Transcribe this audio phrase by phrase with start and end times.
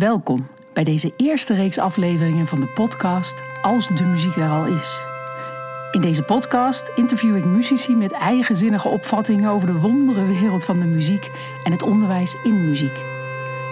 [0.00, 4.98] Welkom bij deze eerste reeks afleveringen van de podcast Als de muziek er al is.
[5.92, 10.84] In deze podcast interview ik muzici met eigenzinnige opvattingen over de wondere wereld van de
[10.84, 11.30] muziek
[11.64, 13.02] en het onderwijs in muziek.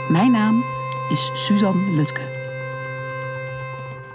[0.08, 0.62] Mijn naam
[1.10, 2.20] is Suzanne Lutke.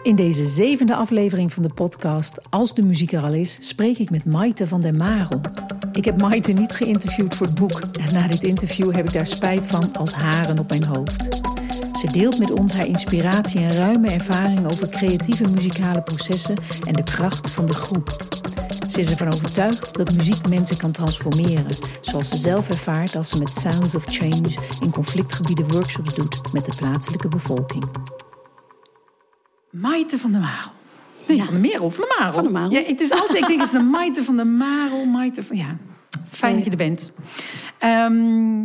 [0.04, 4.10] In deze zevende aflevering van de podcast Als de muziek er al is, spreek ik
[4.10, 5.42] met Maite van der Marel.
[5.92, 9.28] Ik heb Maite niet geïnterviewd voor het boek en na dit interview heb ik daar
[9.28, 11.42] spijt van als haren op mijn hoofd.
[12.04, 16.56] Ze deelt met ons haar inspiratie en ruime ervaring over creatieve muzikale processen
[16.88, 18.26] en de kracht van de groep.
[18.88, 23.38] Ze is ervan overtuigd dat muziek mensen kan transformeren, zoals ze zelf ervaart als ze
[23.38, 24.50] met Sounds of Change
[24.82, 27.84] in conflictgebieden workshops doet met de plaatselijke bevolking.
[29.70, 30.72] Maite van der Marel.
[31.28, 31.44] Nee, Ja.
[31.44, 32.34] van de Merel, van de Marel.
[32.34, 32.72] Van de Marel.
[32.72, 35.58] Ja, het is altijd, ik denk het is de Maite van de Marel, Maite van,
[35.58, 35.78] ja.
[36.30, 37.12] Fijn dat je er bent.
[37.80, 38.62] Ehm,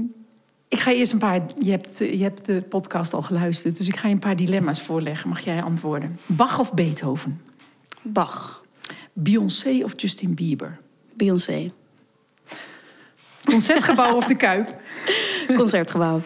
[0.69, 3.97] ik ga eerst een paar, je hebt, je hebt de podcast al geluisterd, dus ik
[3.97, 5.29] ga je een paar dilemma's voorleggen.
[5.29, 6.19] Mag jij antwoorden?
[6.27, 7.41] Bach of Beethoven?
[8.03, 8.65] Bach,
[9.13, 10.81] Beyoncé of Justin Bieber?
[11.15, 11.71] Beyoncé,
[13.45, 14.77] Concertgebouw of de Kuip?
[15.57, 16.21] Concertgebouw.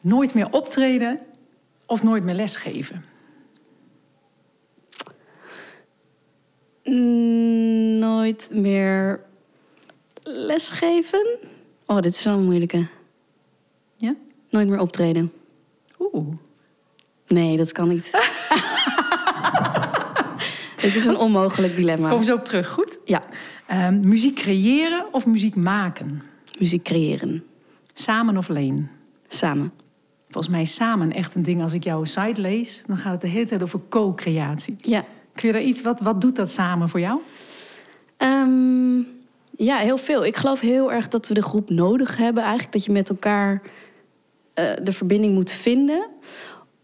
[0.00, 1.20] Nooit meer optreden
[1.86, 3.04] of nooit meer lesgeven?
[7.98, 9.20] Nooit meer
[10.22, 11.26] lesgeven?
[11.86, 12.86] Oh, dit is wel een moeilijke.
[14.04, 14.14] Ja?
[14.50, 15.32] Nooit meer optreden.
[15.98, 16.34] Oeh.
[17.26, 18.10] Nee, dat kan niet.
[20.80, 22.10] Dit is een onmogelijk dilemma.
[22.10, 22.98] Kom zo op terug, goed?
[23.04, 23.22] Ja,
[23.66, 26.22] Ehm, muziek creëren of muziek maken?
[26.58, 27.44] muziek creëren.
[27.94, 28.88] Samen of alleen?
[29.28, 29.72] Samen.
[30.30, 31.62] Volgens mij is samen echt een ding.
[31.62, 34.76] Als ik jouw site lees, dan gaat het de hele tijd over co-creatie.
[34.78, 35.04] Ja.
[35.34, 37.20] Kun je daar iets, wat, wat doet dat samen voor jou?
[38.16, 38.96] Ehm,
[39.56, 40.24] ja, heel veel.
[40.24, 42.42] Ik geloof heel erg dat we de groep nodig hebben.
[42.42, 43.62] Eigenlijk dat je met elkaar
[44.54, 46.06] eh, de verbinding moet vinden.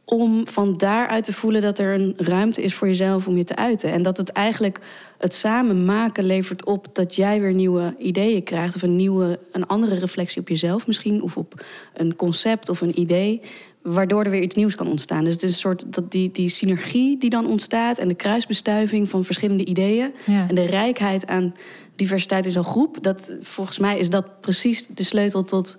[0.04, 3.56] Om van daaruit te voelen dat er een ruimte is voor jezelf om je te
[3.56, 3.92] uiten.
[3.92, 4.80] En dat het eigenlijk
[5.18, 8.74] het samen maken levert op dat jij weer nieuwe ideeën krijgt.
[8.74, 11.22] Of een, nieuwe, een andere reflectie op jezelf misschien.
[11.22, 13.40] Of op een concept of een idee.
[13.82, 15.24] Waardoor er weer iets nieuws kan ontstaan.
[15.24, 17.98] Dus het is een soort dat die, die synergie die dan ontstaat.
[17.98, 20.14] En de kruisbestuiving van verschillende ideeën.
[20.26, 20.48] Ja.
[20.48, 21.54] En de rijkheid aan
[21.96, 22.98] diversiteit in zo'n groep.
[23.02, 25.76] Dat, volgens mij is dat precies de sleutel tot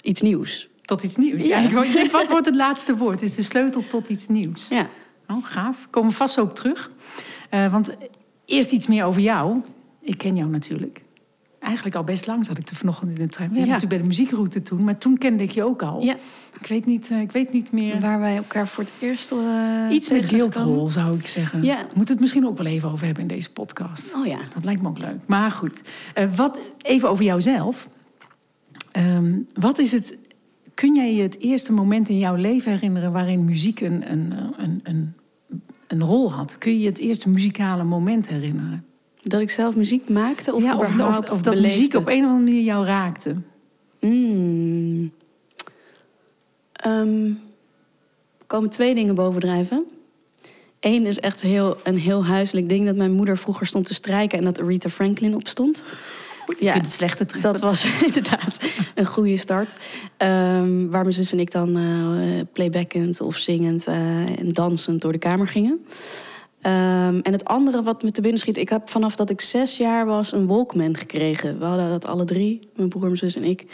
[0.00, 0.68] iets nieuws.
[0.84, 1.44] Tot iets nieuws.
[1.44, 1.54] Ja.
[1.56, 3.22] Eigenlijk, ik denk, wat wordt het laatste woord?
[3.22, 4.66] Is de sleutel tot iets nieuws.
[4.70, 4.86] Ja.
[5.28, 5.86] Oh, gaaf.
[5.90, 6.90] Komen vast zo op terug.
[7.50, 7.94] Eh, want
[8.44, 9.60] eerst iets meer over jou.
[10.00, 11.02] Ik ken jou natuurlijk.
[11.60, 13.48] Eigenlijk al best lang zat ik er vanochtend in de trein.
[13.50, 13.80] We hebben Ja.
[13.80, 14.84] natuurlijk bij de muziekroute toen.
[14.84, 16.02] Maar toen kende ik je ook al.
[16.02, 16.14] Ja.
[16.60, 18.00] Ik, weet niet, eh, ik weet niet meer...
[18.00, 19.32] Waar wij elkaar voor het eerst.
[19.32, 21.62] eh, Iets met guildrol, zou ik zeggen.
[21.64, 21.76] Ja.
[21.76, 24.14] We moeten het misschien ook wel even over hebben in deze podcast.
[24.14, 24.38] Oh ja.
[24.54, 25.18] Dat lijkt me ook leuk.
[25.26, 25.80] Maar goed,
[26.36, 27.88] wat, even over jouzelf.
[28.92, 30.16] Ehm, wat is het...
[30.74, 33.12] Kun jij je het eerste moment in jouw leven herinneren...
[33.12, 35.14] waarin muziek een, een, een, een,
[35.86, 36.58] een rol had?
[36.58, 38.84] Kun je je het eerste muzikale moment herinneren?
[39.22, 41.68] Dat ik zelf muziek maakte of ja, of, of, of dat beleefde?
[41.68, 43.34] muziek op een of andere manier jou raakte?
[44.00, 45.12] Mm.
[48.38, 49.84] Er komen twee dingen bovendrijven.
[50.80, 52.86] Eén is echt heel, een heel huiselijk ding...
[52.86, 54.38] dat mijn moeder vroeger stond te strijken...
[54.38, 55.82] en dat Aretha Franklin opstond.
[56.46, 57.52] Je kunt het slechte treffen.
[57.52, 59.76] Dat was inderdaad een goede start.
[60.16, 65.12] Ehm, waar mijn zus en ik dan eh playbackend of zingend eh, en dansend door
[65.12, 65.84] de kamer gingen.
[66.60, 68.56] Ehm, en het andere wat me te binnen schiet...
[68.56, 71.58] ik heb vanaf dat ik zes jaar was een Walkman gekregen.
[71.58, 73.66] We hadden dat alle drie, mijn broer, mijn zus en ik.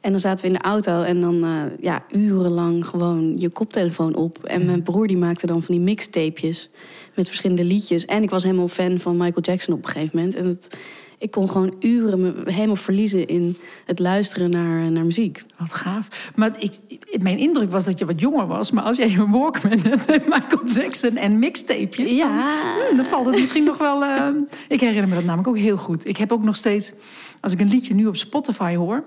[0.00, 4.14] En dan zaten we in de auto en dan eh, ja, urenlang gewoon je koptelefoon
[4.14, 4.44] op.
[4.44, 6.70] En mijn broer die maakte dan van die mixtapejes
[7.14, 8.04] met verschillende liedjes.
[8.04, 10.34] En ik was helemaal fan van Michael Jackson op een gegeven moment.
[10.34, 10.76] En het,
[11.18, 15.42] ik kon gewoon uren me helemaal verliezen in het luisteren naar, naar muziek.
[15.56, 16.30] Wat gaaf.
[16.34, 16.78] Maar ik,
[17.22, 18.70] mijn indruk was dat je wat jonger was.
[18.70, 22.16] Maar als jij een Walkman hebt en Michael Jackson en mixtapejes...
[22.16, 22.76] Ja.
[22.88, 24.04] Dan, dan valt het misschien nog wel...
[24.04, 24.28] eh,
[24.68, 26.06] ik herinner me dat namelijk ook heel goed.
[26.06, 26.92] Ik heb ook nog steeds...
[27.40, 29.04] Als ik een liedje nu op Spotify hoor...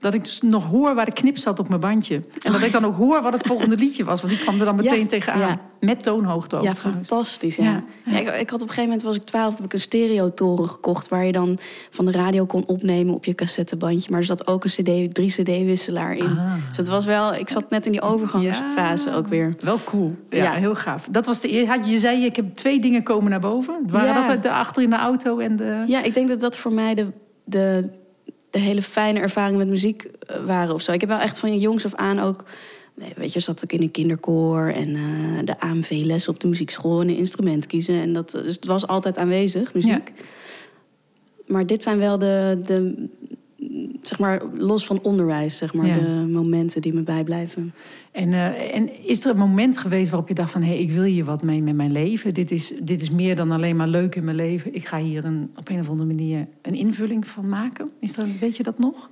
[0.00, 2.22] dat ik dus nog hoor waar de knip zat op mijn bandje.
[2.42, 4.20] En dat ik dan ook hoor wat het volgende liedje was.
[4.22, 5.38] Want die kwam er dan meteen Ja, tegenaan.
[5.40, 5.60] ja.
[5.80, 7.56] Met toonhoogte ook Ja, fantastisch.
[7.56, 7.82] Ja.
[8.06, 11.08] Ik, ik had op een gegeven moment, was ik twaalf, heb ik een stereotoren gekocht...
[11.08, 11.58] waar je dan
[11.90, 14.10] van de radio kon opnemen op je cassettebandje.
[14.10, 16.24] Maar er zat ook een cd, drie cd-wisselaar in.
[16.38, 16.54] Ah.
[16.68, 19.54] Dus het was wel, ik zat net in die overgangsfase ook weer.
[19.60, 20.14] Wel cool.
[20.30, 21.06] Ja, heel gaaf.
[21.10, 21.66] Dat was de eer.
[21.66, 23.74] had- Je zei, ik heb twee dingen komen naar boven.
[23.86, 25.84] Waren dat de achter in de auto en de...
[25.86, 27.06] Ja, ik denk dat dat voor mij de,
[27.44, 27.90] de,
[28.50, 30.92] de hele fijne ervaring met muziek eh, waren of zo.
[30.92, 32.44] Ik heb wel echt van jongs af aan ook...
[32.94, 37.00] Nee, weet je, zat ik in een kinderkoor en eh, de AMV-les op de muziekschool
[37.00, 38.00] en een instrument kiezen.
[38.00, 40.12] En dat, dus het was altijd aanwezig, muziek.
[41.46, 43.08] Maar dit zijn wel de, de
[44.02, 45.94] zeg maar, los van onderwijs, zeg maar, Ja.
[45.94, 47.74] de momenten die me bijblijven.
[48.12, 50.62] En, eh, en is er een moment geweest waarop je dacht van...
[50.62, 52.34] hé, hey, ik wil hier wat mee met mijn leven.
[52.34, 54.74] Dit is, dit is meer dan alleen maar leuk in mijn leven.
[54.74, 57.90] Ik ga hier een, op een of andere manier een invulling van maken.
[58.00, 59.10] Is er, weet je dat nog?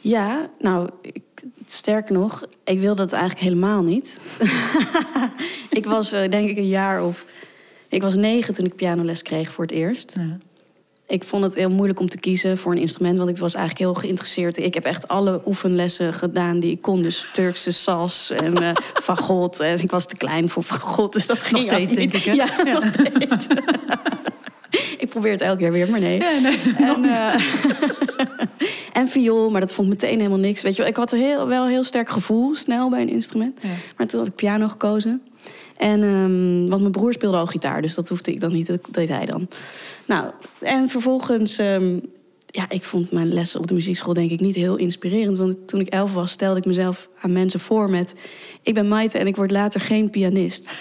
[0.00, 1.22] Ja, nou, ik,
[1.66, 4.20] sterker nog, ik wilde dat eigenlijk helemaal niet.
[5.70, 7.24] ik was eh, denk ik een jaar of...
[7.90, 10.16] Ik was negen toen ik pianoles kreeg voor het eerst.
[10.18, 10.38] Ja.
[11.08, 13.84] Ik vond het heel moeilijk om te kiezen voor een instrument, want ik was eigenlijk
[13.84, 14.56] heel geïnteresseerd.
[14.56, 17.02] Ik heb echt alle oefenlessen gedaan die ik kon.
[17.02, 18.70] Dus Turkse sas en eh
[19.02, 19.60] fagot.
[19.60, 22.12] En ik was te klein voor fagot, dus dat ging Nog steeds, niet.
[22.12, 22.32] denk ik, hè?
[22.32, 22.72] Ja, Ja.
[22.78, 23.46] nog steeds.
[25.04, 26.20] ik probeer het elke keer weer, maar nee.
[26.20, 27.40] Ja, nee, nog En,
[29.02, 30.62] en viool, maar dat vond ik meteen helemaal niks.
[30.62, 30.90] Weet je, wel.
[30.90, 33.58] ik had een heel, wel een heel sterk gevoel snel bij een instrument.
[33.60, 33.68] Ja.
[33.96, 35.22] Maar toen had ik piano gekozen.
[35.76, 38.80] En, ehm, want mijn broer speelde al gitaar, dus dat hoefde ik dan niet, dat
[38.90, 39.48] deed hij dan.
[40.08, 41.98] Nou, en vervolgens, ehm,
[42.46, 45.36] ja, ik vond mijn lessen op de muziekschool denk ik niet heel inspirerend.
[45.36, 48.14] Want toen ik elf was, stelde ik mezelf aan mensen voor met...
[48.62, 50.74] ik ben Maite en ik word later geen pianist.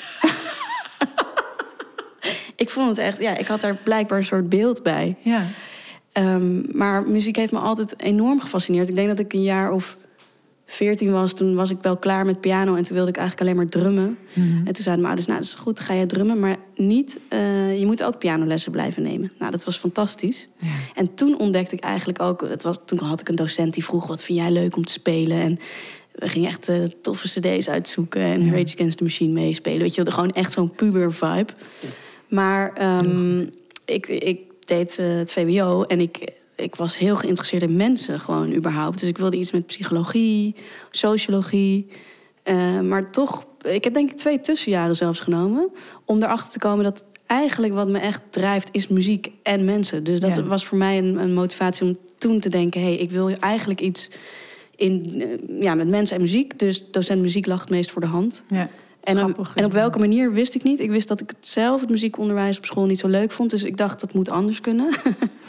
[2.56, 5.16] ik vond het echt, ja, ik had daar blijkbaar een soort beeld bij.
[5.22, 5.44] Ja.
[6.12, 8.90] Ehm, maar muziek heeft me altijd enorm gefascineerd.
[8.90, 9.98] Ik denk dat ik een jaar of
[10.68, 11.34] veertien was.
[11.34, 14.18] Toen was ik wel klaar met piano en toen wilde ik eigenlijk alleen maar drummen.
[14.34, 14.58] Mhm.
[14.58, 16.40] En toen zeiden mijn ouders, nou dat is goed, ga jij drummen.
[16.40, 19.32] Maar niet, eh, je moet ook pianolessen blijven nemen.
[19.40, 20.48] Nou, dat was fantastisch.
[20.58, 20.68] Ja.
[20.96, 22.42] En toen ontdekte ik eigenlijk ook...
[22.42, 24.92] Het was, toen had ik een docent die vroeg, wat vind jij leuk om te
[24.92, 25.42] spelen?
[25.42, 25.60] En
[26.12, 28.22] we gingen echt eh, toffe cd's uitzoeken.
[28.22, 28.52] En Ja.
[28.52, 29.80] Rage Against the Machine meespelen.
[29.80, 31.54] Weet je, gewoon echt zo'n puber vibe.
[32.28, 33.46] Maar ehm,
[33.86, 38.54] ik, ik deed eh, het VWO en ik, ik was heel geïnteresseerd in mensen gewoon
[38.54, 39.00] überhaupt.
[39.00, 40.56] Dus ik wilde iets met psychologie,
[40.92, 41.88] sociologie.
[42.44, 45.70] Eh, maar toch, ik heb denk ik twee tussenjaren zelfs genomen...
[46.06, 50.04] om erachter te komen dat eigenlijk wat me echt drijft is muziek en mensen.
[50.04, 50.44] Dus dat Ja.
[50.44, 52.82] was voor mij een, een motivatie om toen te denken...
[52.82, 54.12] hé, hey, ik wil eigenlijk iets
[54.76, 56.60] in, eh, ja, met mensen en muziek.
[56.60, 58.44] Dus docent muziek lag het meest voor de hand.
[58.50, 58.70] Ja.
[59.08, 60.80] En op, en op welke manier wist ik niet.
[60.80, 63.50] Ik wist dat ik het zelf, het muziekonderwijs op school, niet zo leuk vond.
[63.50, 64.96] Dus ik dacht, dat moet anders kunnen.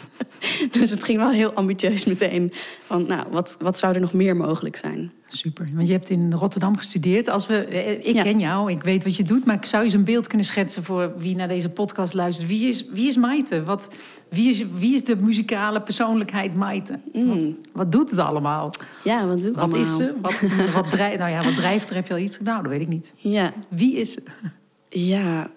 [0.79, 2.53] dus het ging wel heel ambitieus meteen.
[2.85, 5.13] Van, nou, wat, wat zou er nog meer mogelijk zijn?
[5.29, 5.69] Super.
[5.75, 7.29] Want je hebt in Rotterdam gestudeerd.
[7.29, 8.23] Als we, eh, ik Ja.
[8.23, 9.45] ken jou, ik weet wat je doet.
[9.45, 12.49] Maar ik zou je eens een beeld kunnen schetsen voor wie naar deze podcast luistert.
[12.49, 13.63] Wie is, wie is Maite?
[13.63, 13.89] Wat,
[14.31, 16.99] wie, is, wie is de muzikale persoonlijkheid Maite?
[17.13, 17.39] Wat,
[17.73, 18.71] wat doet het allemaal?
[19.05, 20.09] Ja, wat doe ik Wat is allemaal?
[20.09, 20.15] ze?
[20.21, 21.95] Wat, wat, drijft, nou ja, wat drijft er?
[21.97, 22.41] Heb je al iets?
[22.41, 23.13] Nou, dat weet ik niet.
[23.17, 24.23] Ja, Wie is ze?
[24.89, 25.51] ja,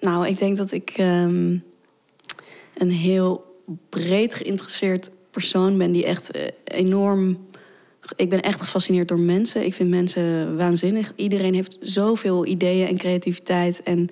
[0.00, 1.56] nou, ik denk dat ik ehm,
[2.74, 3.56] een heel
[3.88, 5.92] breed geïnteresseerd persoon ben...
[5.92, 7.46] die echt eh, enorm...
[8.16, 9.64] Ik ben echt gefascineerd door mensen.
[9.64, 11.12] Ik vind mensen waanzinnig.
[11.16, 14.08] Iedereen heeft zoveel ideeën en creativiteit en,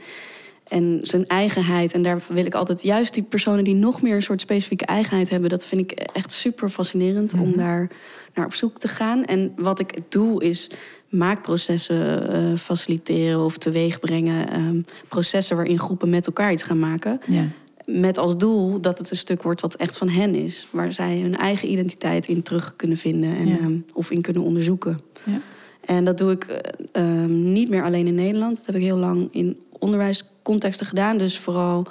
[0.69, 1.93] en zijn eigenheid.
[1.93, 2.83] En daar wil ik altijd...
[2.83, 5.51] Juist die personen die nog meer een soort specifieke eigenheid hebben...
[5.51, 7.91] dat vind ik echt super fascinerend om daar
[8.35, 9.25] naar op zoek te gaan.
[9.25, 10.71] En wat ik doe is
[11.09, 14.51] maakprocessen eh, faciliteren of teweegbrengen.
[14.51, 17.21] ehm, processen waarin groepen met elkaar iets gaan maken.
[17.27, 17.49] Ja.
[17.87, 20.69] Met als doel dat het een stuk wordt wat echt van hen is.
[20.71, 23.57] Waar zij hun eigen identiteit in terug kunnen vinden en, Ja.
[23.59, 25.01] ehm, of in kunnen onderzoeken.
[25.25, 25.41] Ja.
[25.85, 26.59] En dat doe ik eh,
[26.93, 28.57] ehm, niet meer alleen in Nederland.
[28.57, 31.17] Dat heb ik heel lang in onderwijscontexten gedaan.
[31.19, 31.87] Dus vooral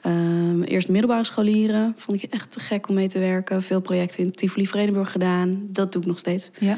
[0.00, 1.94] ehm, eerst middelbare scholieren.
[1.96, 3.62] Vond ik echt te gek om mee te werken.
[3.62, 5.66] Veel projecten in Tivoli Vredenburg gedaan.
[5.68, 6.50] Dat doe ik nog steeds.
[6.58, 6.76] Ja.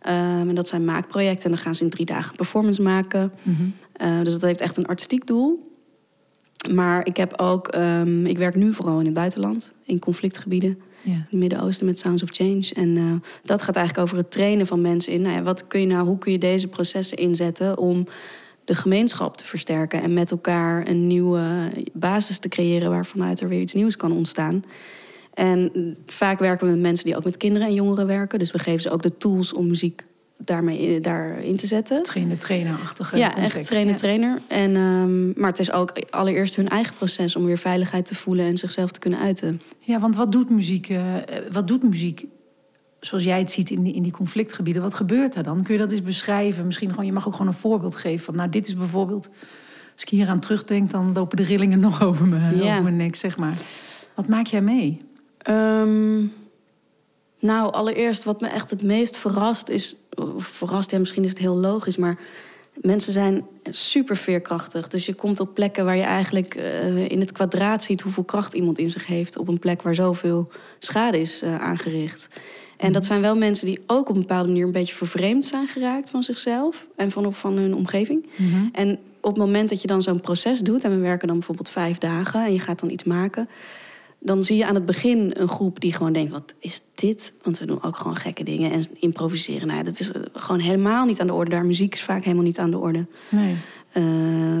[0.00, 1.44] En dat zijn maakprojecten.
[1.44, 3.32] En dan gaan ze in drie dagen performance maken.
[3.42, 3.62] Mhm.
[3.92, 5.71] Eh, dus dat heeft echt een artistiek doel.
[6.70, 11.12] Maar ik heb ook, ehm, ik werk nu vooral in het buitenland, in conflictgebieden, ja.
[11.12, 12.70] in het Midden-Oosten met Sounds of Change.
[12.74, 15.80] En eh, dat gaat eigenlijk over het trainen van mensen in, nou ja, wat kun
[15.80, 18.06] je nou, hoe kun je deze processen inzetten om
[18.64, 21.42] de gemeenschap te versterken en met elkaar een nieuwe
[21.92, 24.64] basis te creëren waarvanuit er weer iets nieuws kan ontstaan.
[25.34, 25.72] En
[26.06, 28.38] vaak werken we met mensen die ook met kinderen en jongeren werken.
[28.38, 30.04] Dus we geven ze ook de tools om muziek
[30.38, 32.02] daarmee daarin te zetten.
[32.02, 33.56] Trainer, trainerachtige Ja, context.
[33.56, 33.98] echt trainer, Ja.
[33.98, 34.40] trainer.
[34.48, 38.46] En, ehm, maar het is ook allereerst hun eigen proces om weer veiligheid te voelen
[38.46, 39.60] en zichzelf te kunnen uiten.
[39.80, 40.88] Ja, want wat doet muziek?
[40.88, 41.04] eh,
[41.52, 42.24] wat doet muziek
[43.00, 44.82] zoals jij het ziet in die, in die conflictgebieden?
[44.82, 45.62] Wat gebeurt er dan?
[45.62, 46.66] Kun je dat eens beschrijven?
[46.66, 49.28] Misschien gewoon, je mag ook gewoon een voorbeeld geven van, nou, dit is bijvoorbeeld.
[49.92, 52.70] Als ik hier aan terugdenk, dan lopen de rillingen nog over, me, Ja.
[52.70, 53.54] over mijn nek, zeg maar.
[54.14, 55.02] Wat maak jij mee?
[55.38, 56.20] Ehm,
[57.40, 59.96] nou, allereerst wat me echt het meest verrast is...
[60.36, 62.18] Verrast, misschien is het heel logisch, maar...
[62.74, 64.88] Mensen zijn super veerkrachtig.
[64.88, 68.00] Dus je komt op plekken waar je eigenlijk eh, in het kwadraat ziet...
[68.00, 69.36] hoeveel kracht iemand in zich heeft...
[69.36, 72.28] op een plek waar zoveel schade is eh, aangericht.
[72.76, 74.64] En dat zijn wel mensen die ook op een bepaalde manier...
[74.64, 76.86] een beetje vervreemd zijn geraakt van zichzelf...
[76.96, 78.26] en van, van hun omgeving.
[78.72, 80.84] En op het moment dat je dan zo'n proces doet...
[80.84, 82.44] en we werken dan bijvoorbeeld vijf dagen...
[82.44, 83.48] en je gaat dan iets maken
[84.24, 87.32] dan zie je aan het begin een groep die gewoon denkt: wat is dit?
[87.42, 89.66] Want we doen ook gewoon gekke dingen en improviseren.
[89.66, 91.50] Nou, dat is eh, gewoon helemaal niet aan de orde.
[91.50, 93.06] Daar muziek is vaak helemaal niet aan de orde.
[93.28, 93.56] Nee.
[93.96, 94.04] Uh,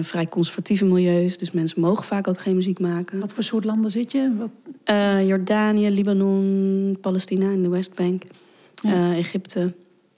[0.00, 3.20] vrij conservatieve milieus, dus mensen mogen vaak ook geen muziek maken.
[3.20, 4.48] Wat voor soort landen zit je?
[4.90, 8.22] Uh, Jordanië, Libanon, Palestina in de Westbank,
[8.74, 9.14] ja.
[9.14, 9.74] Egypte.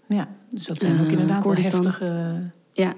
[0.09, 2.41] Ja, dus dat zijn ook inderdaad heftige
[2.73, 2.95] ja.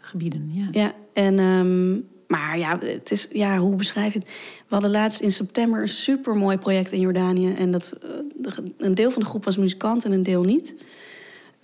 [0.00, 0.50] gebieden.
[0.52, 4.28] Ja, ja en um, maar ja, het is, ja, hoe beschrijf je het?
[4.68, 7.54] We hadden laatst in september een supermooi project in Jordanië.
[7.54, 10.74] En dat, eh, een deel van de groep was muzikant en een deel niet.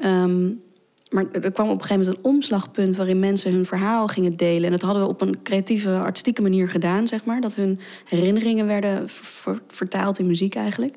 [0.04, 0.60] Um,
[1.10, 4.64] maar er kwam op een gegeven moment een omslagpunt waarin mensen hun verhaal gingen delen.
[4.64, 7.40] En dat hadden we op een creatieve, artistieke manier gedaan, zeg maar.
[7.40, 9.08] Dat hun herinneringen werden
[9.66, 10.94] vertaald in muziek eigenlijk.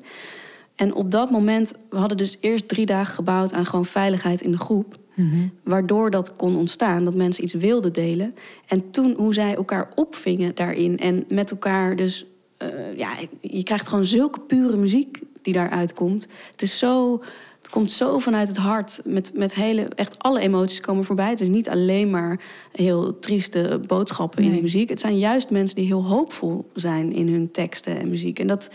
[0.76, 4.50] En op dat moment, we hadden dus eerst drie dagen gebouwd aan gewoon veiligheid in
[4.50, 4.96] de groep.
[5.14, 5.46] Mhm.
[5.62, 8.34] Waardoor dat kon ontstaan, dat mensen iets wilden delen.
[8.66, 12.26] En toen hoe zij elkaar opvingen daarin en met elkaar dus...
[12.62, 16.26] Uh, ja, je krijgt gewoon zulke pure muziek die daaruit komt.
[16.50, 17.22] Het is zo...
[17.58, 19.00] Het komt zo vanuit het hart.
[19.04, 21.28] Met, met hele, echt alle emoties komen voorbij.
[21.28, 22.40] Het is niet alleen maar
[22.72, 24.88] heel trieste boodschappen in de muziek.
[24.88, 28.38] Het zijn juist mensen die heel hoopvol zijn in hun teksten en muziek.
[28.38, 28.68] En dat,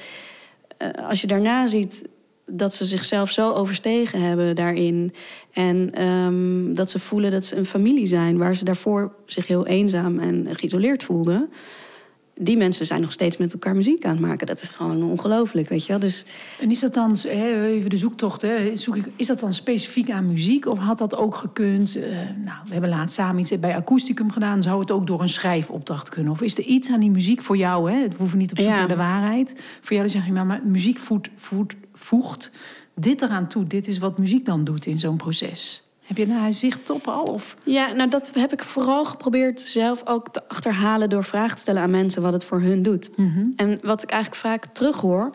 [0.82, 2.03] uh, als je daarna ziet
[2.51, 5.13] dat ze zichzelf zo overstegen hebben daarin.
[5.53, 9.65] En um, dat ze voelen dat ze een familie zijn waar ze daarvoor zich heel
[9.65, 11.49] eenzaam en geïsoleerd voelden.
[12.39, 14.47] Die mensen zijn nog steeds met elkaar muziek aan het maken.
[14.47, 15.99] Dat is gewoon ongelooflijk, weet je wel.
[15.99, 16.25] Dus...
[16.59, 20.27] En is dat dan, even de zoektocht, hè, zoek ik, is dat dan specifiek aan
[20.27, 20.67] muziek?
[20.67, 21.97] Of had dat ook gekund?
[21.97, 22.03] Uh,
[22.43, 24.63] nou, we hebben laatst samen iets bij Akoesticum gedaan.
[24.63, 26.31] Zou het ook door een schrijfopdracht kunnen?
[26.31, 27.91] Of is er iets aan die muziek voor jou?
[27.91, 27.97] Hè?
[27.97, 29.55] Het hoeft niet op zoek naar de waarheid.
[29.81, 31.75] Voor jou dan zeg je, maar, maar muziek voedt, voedt
[32.07, 32.51] voegt
[32.95, 33.67] dit eraan toe.
[33.67, 35.81] Dit is wat muziek dan doet in zo'n proces.
[36.01, 37.23] Heb je daar zicht op al?
[37.23, 37.55] Of?
[37.63, 41.81] Ja, nou dat heb ik vooral geprobeerd zelf ook te achterhalen door vragen te stellen
[41.81, 43.09] aan mensen wat het voor hun doet.
[43.17, 43.45] Mhm.
[43.55, 45.31] En wat ik eigenlijk vaak terughoor,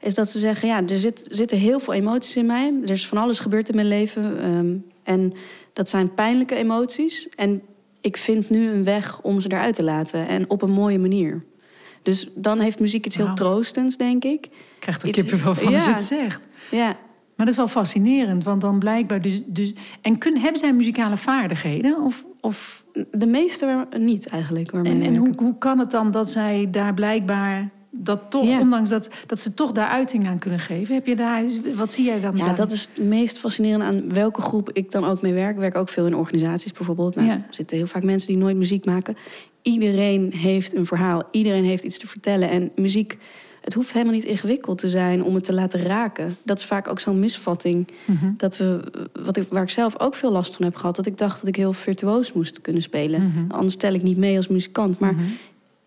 [0.00, 2.72] is dat ze zeggen: ja, er zit, zitten heel veel emoties in mij.
[2.82, 4.40] Er is van alles gebeurd in mijn leven.
[4.42, 5.32] Ehm, en
[5.72, 7.28] dat zijn pijnlijke emoties.
[7.28, 7.62] En
[8.00, 10.28] ik vind nu een weg om ze eruit te laten.
[10.28, 11.44] En op een mooie manier.
[12.06, 14.46] Dus dan heeft muziek iets heel troostends, denk ik.
[14.46, 15.76] Ik krijg er kippenvel van ja.
[15.76, 16.40] als het zegt.
[16.70, 16.86] Ja.
[17.36, 19.42] Maar dat is wel fascinerend, want dan blijkbaar dus...
[19.46, 22.02] dus en kun, hebben zij muzikale vaardigheden?
[22.02, 22.84] Of, of...
[23.10, 24.72] De meeste niet eigenlijk.
[24.72, 29.10] En, en hoe, hoe kan het dan dat zij daar blijkbaar dat toch, ondanks dat,
[29.26, 30.94] dat ze toch daar uiting aan kunnen geven.
[30.94, 31.42] Heb je daar,
[31.74, 32.36] wat zie jij dan?
[32.36, 35.54] Ja, dat is het meest fascinerende aan welke groep ik dan ook mee werk.
[35.54, 37.14] Ik werk ook veel in organisaties bijvoorbeeld.
[37.14, 39.16] Nou, Er zitten heel vaak mensen die nooit muziek maken.
[39.66, 42.50] Iedereen heeft een verhaal, iedereen heeft iets te vertellen.
[42.50, 43.18] En muziek,
[43.60, 46.36] het hoeft helemaal niet ingewikkeld te zijn om het te laten raken.
[46.42, 47.88] Dat is vaak ook zo'n misvatting.
[48.04, 48.30] Mhm.
[48.36, 48.80] dat we,
[49.24, 50.96] wat ik, waar ik zelf ook veel last van heb gehad.
[50.96, 53.22] Dat ik dacht dat ik heel virtuoos moest kunnen spelen.
[53.22, 53.50] Mhm.
[53.50, 54.98] Anders tel ik niet mee als muzikant.
[54.98, 55.24] Maar mhm.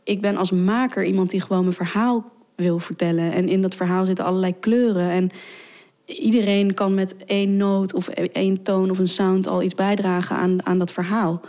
[0.04, 3.32] ik ben als maker iemand die gewoon mijn verhaal wil vertellen.
[3.32, 5.10] En in dat verhaal zitten allerlei kleuren.
[5.10, 5.30] En
[6.06, 10.66] iedereen kan met één noot of één toon of een sound al iets bijdragen aan,
[10.66, 11.42] aan dat verhaal.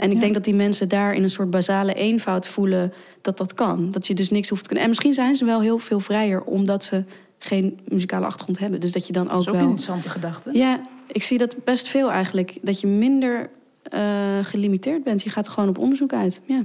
[0.00, 3.54] En ik denk dat die mensen daar in een soort basale eenvoud voelen dat dat
[3.54, 3.90] kan.
[3.90, 4.84] Dat je dus niks hoeft te kunnen.
[4.84, 7.04] En misschien zijn ze wel heel veel vrijer omdat ze
[7.38, 8.80] geen muzikale achtergrond hebben.
[8.80, 9.62] Dus dat je dan ook, dat is ook wel.
[9.62, 10.50] Een interessante gedachte.
[10.52, 12.58] Ja, ik zie dat best veel eigenlijk.
[12.62, 13.50] Dat je minder
[13.94, 14.00] uh,
[14.42, 15.22] gelimiteerd bent.
[15.22, 16.40] Je gaat gewoon op onderzoek uit.
[16.44, 16.64] Ja.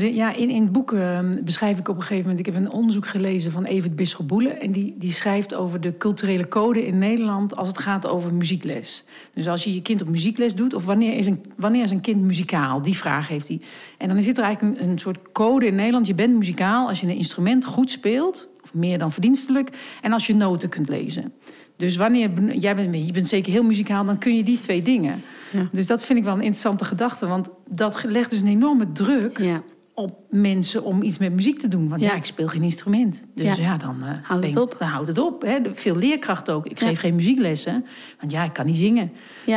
[0.00, 2.46] Ja, in, in het boek ehm, beschrijf ik op een gegeven moment...
[2.46, 4.60] ik heb een onderzoek gelezen van Evert Bisschop-Boelen...
[4.60, 7.56] en die, die schrijft over de culturele code in Nederland...
[7.56, 9.04] als het gaat over muziekles.
[9.34, 10.74] Dus als je je kind op muziekles doet...
[10.74, 12.82] of wanneer is een, wanneer is een kind muzikaal?
[12.82, 13.60] Die vraag heeft hij.
[13.98, 16.06] En dan zit er eigenlijk een, een soort code in Nederland.
[16.06, 18.48] Je bent muzikaal als je een instrument goed speelt...
[18.62, 19.70] of meer dan verdienstelijk...
[20.02, 21.32] en als je noten kunt lezen.
[21.76, 24.04] Dus wanneer jij bent, je bent zeker heel muzikaal...
[24.04, 25.22] dan kun je die twee dingen...
[25.52, 25.68] Ja.
[25.72, 27.26] Dus dat vind ik wel een interessante gedachte.
[27.26, 29.62] Want dat legt dus een enorme druk ja
[29.94, 31.88] op mensen om iets met muziek te doen.
[31.88, 33.22] Want ja, ik speel geen instrument.
[33.34, 34.76] Dus ja, dan, uh, houdt het op.
[34.78, 35.42] dan houdt het op.
[35.42, 35.58] Hè.
[35.74, 36.66] Veel leerkracht ook.
[36.66, 37.84] Ik geef geen muzieklessen,
[38.20, 39.12] want ja, ik kan niet zingen.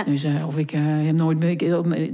[0.06, 1.60] Dus uh, of ik uh, heb nooit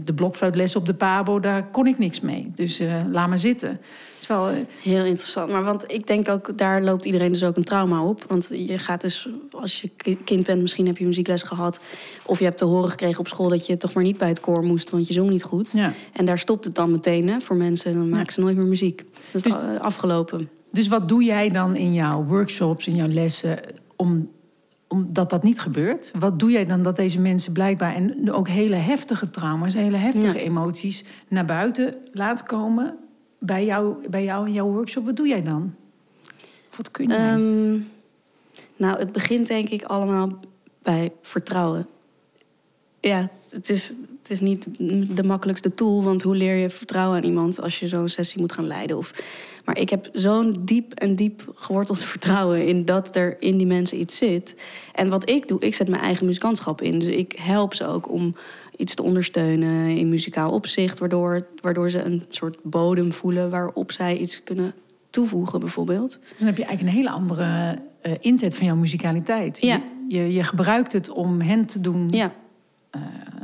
[0.05, 2.51] de blokfluitlessen op de Pabo, daar kon ik niks mee.
[2.55, 3.79] Dus laat maar zitten
[4.23, 4.49] is wel...
[4.49, 5.51] Eh, Heel interessant.
[5.51, 8.25] Maar want ik denk ook, daar loopt iedereen dus ook een trauma op.
[8.27, 11.79] Want je gaat dus, als je kind bent, misschien heb je muziekles gehad.
[12.25, 14.39] Of je hebt te horen gekregen op school dat je toch maar niet bij het
[14.39, 15.73] koor moest, want je zong niet goed.
[16.13, 17.91] En daar stopt het dan meteen hè, voor mensen.
[17.91, 19.03] En dan maken ze nooit meer muziek.
[19.31, 20.49] Dat is dus, afgelopen.
[20.71, 23.59] Dus wat doe jij dan in jouw workshops, in jouw lessen,
[23.95, 24.29] om
[24.93, 26.11] omdat dat niet gebeurt.
[26.19, 27.95] Wat doe jij dan dat deze mensen blijkbaar...
[27.95, 31.03] en ook hele heftige trauma's, hele heftige emoties...
[31.27, 32.97] naar buiten laten komen
[33.39, 35.73] bij jou, bij jou in jouw workshop, wat doe jij dan?
[36.75, 37.31] Wat kun je?
[37.31, 37.89] Um,
[38.75, 40.39] nou, het begint denk ik allemaal
[40.81, 41.87] bij vertrouwen.
[43.07, 44.67] Ja, het is, Het is niet
[45.15, 48.53] de makkelijkste tool, want hoe leer je vertrouwen aan iemand als je zo'n sessie moet
[48.53, 48.97] gaan leiden?
[48.97, 49.13] Of...
[49.65, 53.99] Maar ik heb zo'n diep en diep geworteld vertrouwen in dat er in die mensen
[53.99, 54.55] iets zit.
[54.93, 56.99] En wat ik doe, ik zet mijn eigen muzikantschap in.
[56.99, 58.35] Dus ik help ze ook om
[58.77, 64.17] iets te ondersteunen in muzikaal opzicht, waardoor, waardoor ze een soort bodem voelen waarop zij
[64.17, 64.73] iets kunnen
[65.09, 66.19] toevoegen, bijvoorbeeld.
[66.37, 69.61] Dan heb je eigenlijk een hele andere uh, inzet van jouw muzikaliteit.
[69.61, 69.81] Ja.
[70.07, 72.33] Je, je, je, gebruikt het om hen te doen Ja.
[72.95, 73.01] Uh,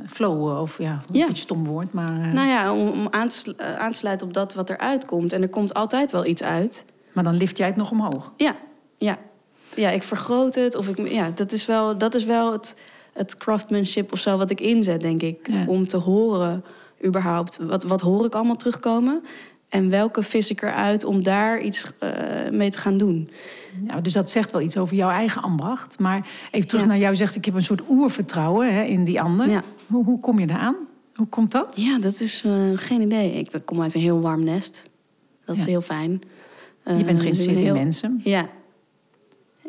[0.08, 1.28] flowen, of ja, een Ja.
[1.28, 4.70] beetje stom woord, maar, uh, Nou ja, om, aan, te, eh, sluiten op dat wat
[4.70, 5.34] eruit komt.
[5.34, 6.86] En er komt altijd wel iets uit.
[7.14, 8.32] maar dan lift jij het nog omhoog.
[8.38, 8.56] Ja,
[8.98, 9.18] ja.
[9.76, 10.76] Ja, ik vergroot het.
[10.76, 12.76] Of ik, ja, dat is wel, dat is wel het,
[13.14, 15.48] het craftsmanship of zo wat ik inzet, denk ik.
[15.50, 15.66] Ja.
[15.68, 16.64] Om te horen,
[17.06, 19.24] überhaupt, wat, wat hoor ik allemaal terugkomen?
[19.70, 22.10] En welke vis ik eruit om daar iets eh,
[22.52, 23.30] mee te gaan doen?
[23.88, 26.00] Ja, dus dat zegt wel iets over jouw eigen ambacht.
[26.00, 26.90] Maar even terug Ja.
[26.90, 29.50] naar jou zegt, ik heb een soort oervertrouwen hè, in die ander.
[29.50, 29.62] Ja.
[29.88, 30.76] Hoe, hoe kom je eraan?
[31.16, 31.78] Hoe komt dat?
[31.82, 33.32] Ja, dat is eh, geen idee.
[33.34, 34.90] Ik kom uit een heel warm nest.
[35.46, 36.12] Dat is heel fijn.
[36.12, 36.20] Je
[36.84, 38.22] Eh, bent dus geïnteresseerd in mensen.
[38.24, 38.50] Ja.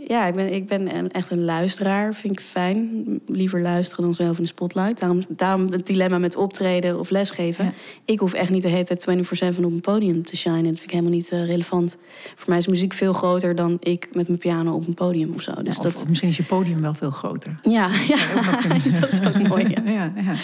[0.07, 2.15] Ja, ik ben, ik ben een, echt een luisteraar.
[2.15, 3.05] Vind ik fijn.
[3.27, 4.99] Liever luisteren dan zelf in de spotlight.
[4.99, 7.65] Daarom, daarom het dilemma met optreden of lesgeven.
[7.65, 7.73] Ja.
[8.05, 9.07] Ik hoef echt niet de hele tijd
[9.55, 10.65] 24-7 op een podium te shinen.
[10.65, 11.97] Dat vind ik helemaal niet eh, relevant.
[12.35, 15.43] Voor mij is muziek veel groter dan ik met mijn piano op een podium of
[15.43, 15.55] zo.
[15.55, 17.55] Dus Ja, dat, of, misschien is je podium wel veel groter.
[17.63, 18.19] ja, ja.
[19.01, 19.69] Dat is ook mooi.
[19.69, 19.93] Ja.
[19.93, 20.35] ja, ja.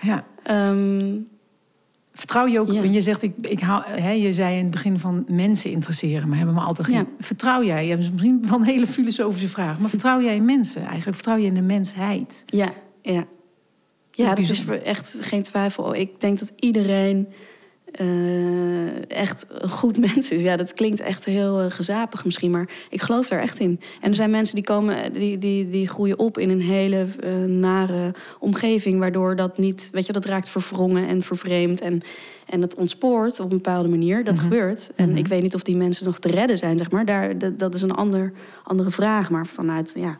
[0.00, 0.24] ja.
[2.12, 2.82] Vertrouw je ook, Ja.
[2.82, 6.36] je zegt, ik, ik hou, hè, je zei in het begin van mensen interesseren, maar
[6.36, 6.96] hebben me altijd geen.
[6.96, 7.06] Ja.
[7.18, 10.82] Vertrouw jij, dat is misschien wel een hele filosofische vraag, maar vertrouw jij in mensen
[10.82, 11.14] eigenlijk?
[11.14, 12.42] Vertrouw je in de mensheid?
[12.46, 12.68] Ja,
[13.02, 13.24] ja.
[14.10, 15.94] Ja, dat is voor echt geen twijfel.
[15.94, 17.28] Ik denk dat iedereen
[17.92, 20.42] eh, echt een goed mens is.
[20.42, 23.80] Ja, dat klinkt echt heel eh, gezapig misschien, maar ik geloof daar echt in.
[24.00, 27.32] En er zijn mensen die, komen, die, die, die groeien op in een hele eh,
[27.44, 28.98] nare omgeving...
[28.98, 31.80] waardoor dat niet, weet je, dat raakt verwrongen en vervreemd...
[31.80, 32.00] en,
[32.46, 34.24] en dat ontspoort op een bepaalde manier.
[34.24, 34.42] Dat Mhm.
[34.42, 34.90] gebeurt.
[34.96, 35.18] En Mhm.
[35.18, 37.04] ik weet niet of die mensen nog te redden zijn, zeg maar.
[37.04, 38.32] Daar, dat, dat is een ander,
[38.64, 40.18] andere vraag, maar vanuit, ja,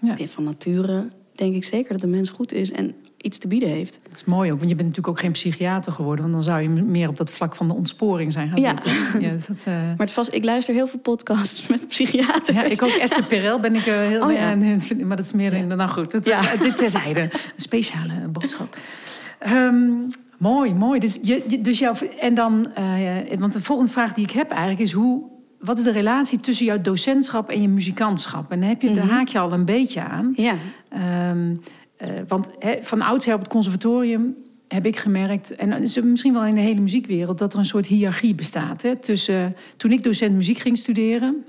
[0.00, 0.16] Ja.
[0.26, 3.98] van nature denk ik zeker dat de mens goed is en iets te bieden heeft.
[4.02, 6.62] Dat is mooi ook, want je bent natuurlijk ook geen psychiater geworden, want dan zou
[6.62, 8.68] je meer op dat vlak van de ontsporing zijn gaan Ja.
[8.68, 8.92] zitten.
[9.22, 12.56] Ja, dus dat, eh, Maar het vast, ik luister heel veel podcasts met psychiaters.
[12.56, 12.88] ja, ik ook.
[12.88, 14.22] Esther Perel ben ik eh, heel...
[14.22, 14.54] Oh, ja.
[15.04, 15.52] maar dat is meer...
[15.52, 16.52] in Nou goed, het, Ja.
[16.52, 17.20] eh, dit terzijde.
[17.20, 18.76] Een speciale boodschap.
[19.38, 19.90] Ehm,
[20.38, 21.00] mooi, mooi.
[21.00, 22.68] Dus, je, dus jouw, en dan...
[23.38, 24.92] want de volgende vraag die ik heb eigenlijk is...
[24.92, 25.26] Hoe,
[25.60, 28.50] wat is de relatie tussen jouw docentschap en je muzikantschap?
[28.50, 29.14] En heb je, daar Mhm.
[29.14, 30.32] haak je al een beetje aan.
[30.36, 30.54] Ja,
[30.88, 31.54] Ehm,
[31.96, 34.36] eh, want van oudsher op het conservatorium
[34.68, 38.34] heb ik gemerkt, en misschien wel in de hele muziekwereld, dat er een soort hiërarchie
[38.34, 38.82] bestaat.
[38.82, 41.44] Hè, tussen, toen ik docent muziek ging studeren,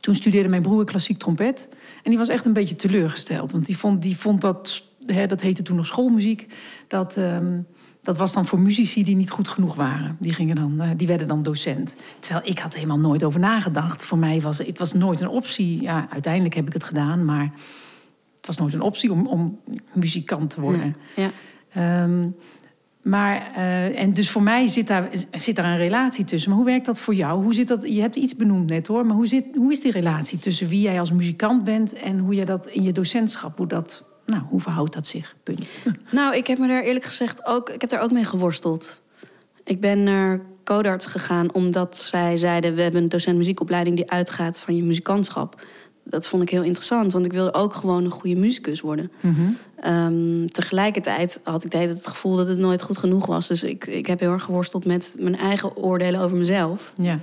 [0.00, 1.68] toen studeerde mijn broer klassiek trompet.
[2.02, 3.52] En die was echt een beetje teleurgesteld.
[3.52, 4.82] Want die vond, die vond dat,
[5.26, 6.46] dat heette toen nog schoolmuziek,
[6.88, 7.60] dat, ehm,
[8.02, 10.16] dat was dan voor muzici die niet goed genoeg waren.
[10.20, 11.96] Die, gingen dan, eh, die werden dan docent.
[12.20, 14.04] Terwijl ik had helemaal nooit over nagedacht.
[14.04, 15.82] Voor mij was het was nooit een optie.
[15.82, 17.52] Ja, uiteindelijk heb ik het gedaan, maar
[18.42, 19.60] het was nooit een optie om, om
[19.92, 20.96] muzikant te worden.
[21.16, 21.30] ja.
[21.72, 22.28] Ehm,
[23.02, 26.50] maar, eh, en dus voor mij zit daar, zit daar een relatie tussen.
[26.50, 27.42] Maar hoe werkt dat voor jou?
[27.42, 27.82] Hoe zit dat?
[27.88, 30.80] Je hebt iets benoemd net hoor, maar hoe, zit, hoe is die relatie tussen wie
[30.80, 34.60] jij als muzikant bent en hoe je dat in je docentschap, hoe dat, nou, hoe
[34.60, 35.36] verhoudt dat zich?
[35.42, 35.70] Punt.
[36.10, 39.00] Nou, ik heb me daar eerlijk gezegd ook, ik heb daar ook mee geworsteld.
[39.64, 42.74] Ik ben naar Codarts gegaan omdat zij zeiden...
[42.74, 45.66] we hebben een docent muziekopleiding die uitgaat van je muzikantschap.
[46.04, 49.10] Dat vond ik heel interessant, want ik wilde ook gewoon een goede muzikus worden.
[49.20, 49.40] Mhm.
[49.80, 53.48] Ehm, tegelijkertijd had ik de het gevoel dat het nooit goed genoeg was.
[53.48, 56.92] Dus ik, ik heb heel erg geworsteld met mijn eigen oordelen over mezelf.
[56.96, 57.18] Ja.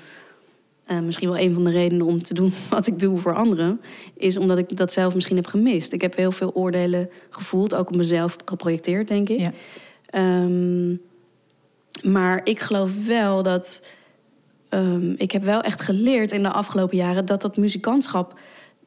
[0.85, 3.81] Eh, misschien wel een van de redenen om te doen wat ik doe voor anderen,
[4.17, 5.91] is omdat ik dat zelf misschien heb gemist.
[5.93, 9.39] Ik heb heel veel oordelen gevoeld, ook op mezelf geprojecteerd, denk ik.
[9.39, 9.51] Ja.
[10.05, 10.95] Ehm,
[12.11, 13.81] maar ik geloof wel dat.
[14.69, 18.39] ehm, ik heb wel echt geleerd in de afgelopen jaren dat dat muzikantschap.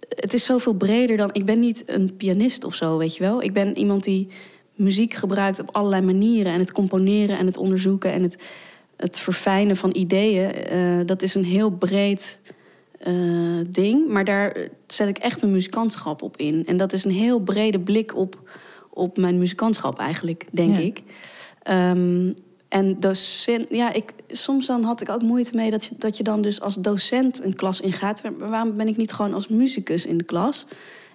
[0.08, 1.30] Het is zoveel breder dan.
[1.32, 3.42] Ik ben niet een pianist of zo, weet je wel.
[3.42, 4.28] Ik ben iemand die
[4.74, 6.52] muziek gebruikt op allerlei manieren.
[6.52, 8.36] En het componeren en het onderzoeken en het,
[8.96, 10.52] het verfijnen van ideeën.
[10.54, 12.40] eh, dat is een heel breed
[12.98, 13.12] eh,
[13.68, 14.08] ding.
[14.08, 16.66] Maar daar zet ik echt mijn muzikantschap op in.
[16.66, 18.50] En dat is een heel brede blik op,
[18.90, 20.82] op mijn muzikantschap eigenlijk, denk Ja.
[20.82, 21.02] ik.
[21.62, 22.32] Ehm,
[22.72, 26.22] en docent, ja, ik, soms dan had ik ook moeite mee dat je, dat je
[26.22, 28.22] dan dus als docent een klas ingaat.
[28.22, 30.66] Maar waarom ben ik niet gewoon als muzikus in de klas?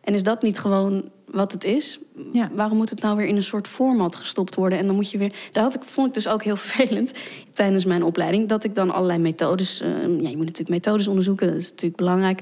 [0.02, 2.00] En is dat niet gewoon wat het is?
[2.34, 2.50] Ja.
[2.54, 4.78] Waarom moet het nou weer in een soort format gestopt worden?
[4.78, 5.34] En dan moet je weer.
[5.52, 7.12] Dat had ik, vond ik dus ook heel vervelend
[7.54, 8.50] tijdens mijn opleiding.
[8.50, 9.82] Dat ik dan allerlei methodes.
[9.82, 12.42] eh, ja, je moet natuurlijk methodes onderzoeken, dat is natuurlijk belangrijk.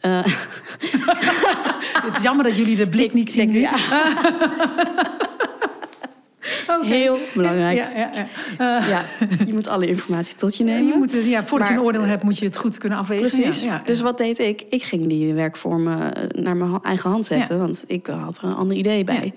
[0.00, 0.24] Eh,
[2.06, 3.60] Het is jammer dat jullie de blik niet zien nu.
[3.60, 3.76] ja.
[6.82, 7.76] Heel belangrijk.
[7.76, 8.80] Ja, ja, ja.
[8.80, 9.02] Eh, Ja,
[9.46, 10.86] je moet alle informatie tot je nemen.
[10.86, 13.26] je moet, het- ja, voordat je een oordeel hebt, moet je het goed kunnen afwegen.
[13.30, 13.62] Precies.
[13.62, 13.82] Ja, ja.
[13.84, 14.64] Dus wat deed ik?
[14.68, 15.98] Ik ging die werkvormen
[16.34, 17.58] naar mijn eigen hand zetten.
[17.58, 19.32] Want ik had er een ander idee bij.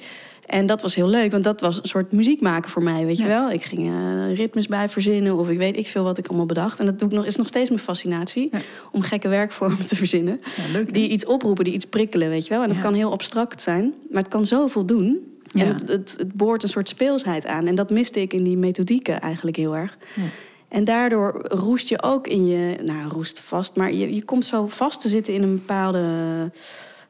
[0.46, 3.18] En dat was heel leuk, want dat was een soort muziek maken voor mij, weet
[3.18, 3.30] je Ja.
[3.30, 3.52] wel.
[3.52, 6.80] Ik ging eh, ritmes bij verzinnen of ik weet ik veel wat ik allemaal bedacht.
[6.80, 8.60] En dat doe ik nog, is nog steeds mijn fascinatie, Ja.
[8.92, 10.40] om gekke werkvormen te verzinnen.
[10.56, 10.94] Ja, leuk.
[10.94, 12.62] Die iets oproepen, die iets prikkelen, weet je wel.
[12.62, 12.84] En dat Ja.
[12.84, 15.20] kan heel abstract zijn, maar het kan zoveel doen.
[15.54, 15.64] Ja.
[15.64, 17.68] En het, het, het boort een soort speelsheid aan.
[17.68, 19.98] En dat miste ik in die methodieken eigenlijk heel erg.
[20.16, 20.24] Ja.
[20.68, 22.78] En daardoor roest je ook in je...
[22.84, 26.52] Nou, roest vast, maar je, je komt zo vast te zitten in een bepaalde...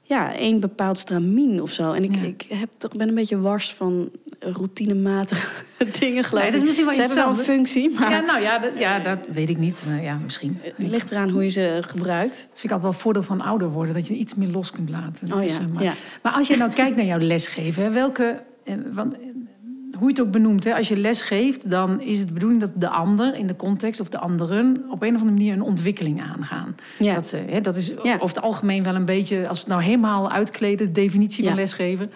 [0.02, 1.92] Ja, een bepaald stramien of zo.
[1.92, 2.22] En ik, Ja.
[2.22, 5.50] ik heb toch, ben een beetje wars van routinematige
[6.00, 8.20] dingen, geloof Nee, dat is misschien wel Ze hebben wel een iets functie, maar Ja,
[8.20, 9.84] nou ja dat, ja, dat weet ik niet.
[10.02, 10.60] Ja, misschien.
[10.62, 12.36] het ligt eraan hoe je ze gebruikt.
[12.36, 13.94] Dat vind ik altijd wel voordeel van ouder worden.
[13.94, 15.34] Dat je iets meer los kunt laten.
[15.34, 15.94] Oh Dus, ja, eh, maar, ja.
[16.22, 17.94] maar als je nou kijkt naar jouw lesgeven.
[17.94, 19.20] Welke, eh, want, eh,
[19.92, 20.64] hoe je het ook benoemt.
[20.64, 23.56] Hè, als je les geeft, dan is het de bedoeling dat de ander in de
[23.56, 24.00] context...
[24.00, 26.76] of de anderen op een of andere manier een ontwikkeling aangaan.
[27.00, 27.14] Ja.
[27.14, 28.14] Dat, ze, hè, dat is Ja.
[28.14, 29.48] over het algemeen wel een beetje...
[29.48, 32.12] als we het nou helemaal uitkleden, de definitie van lesgeven...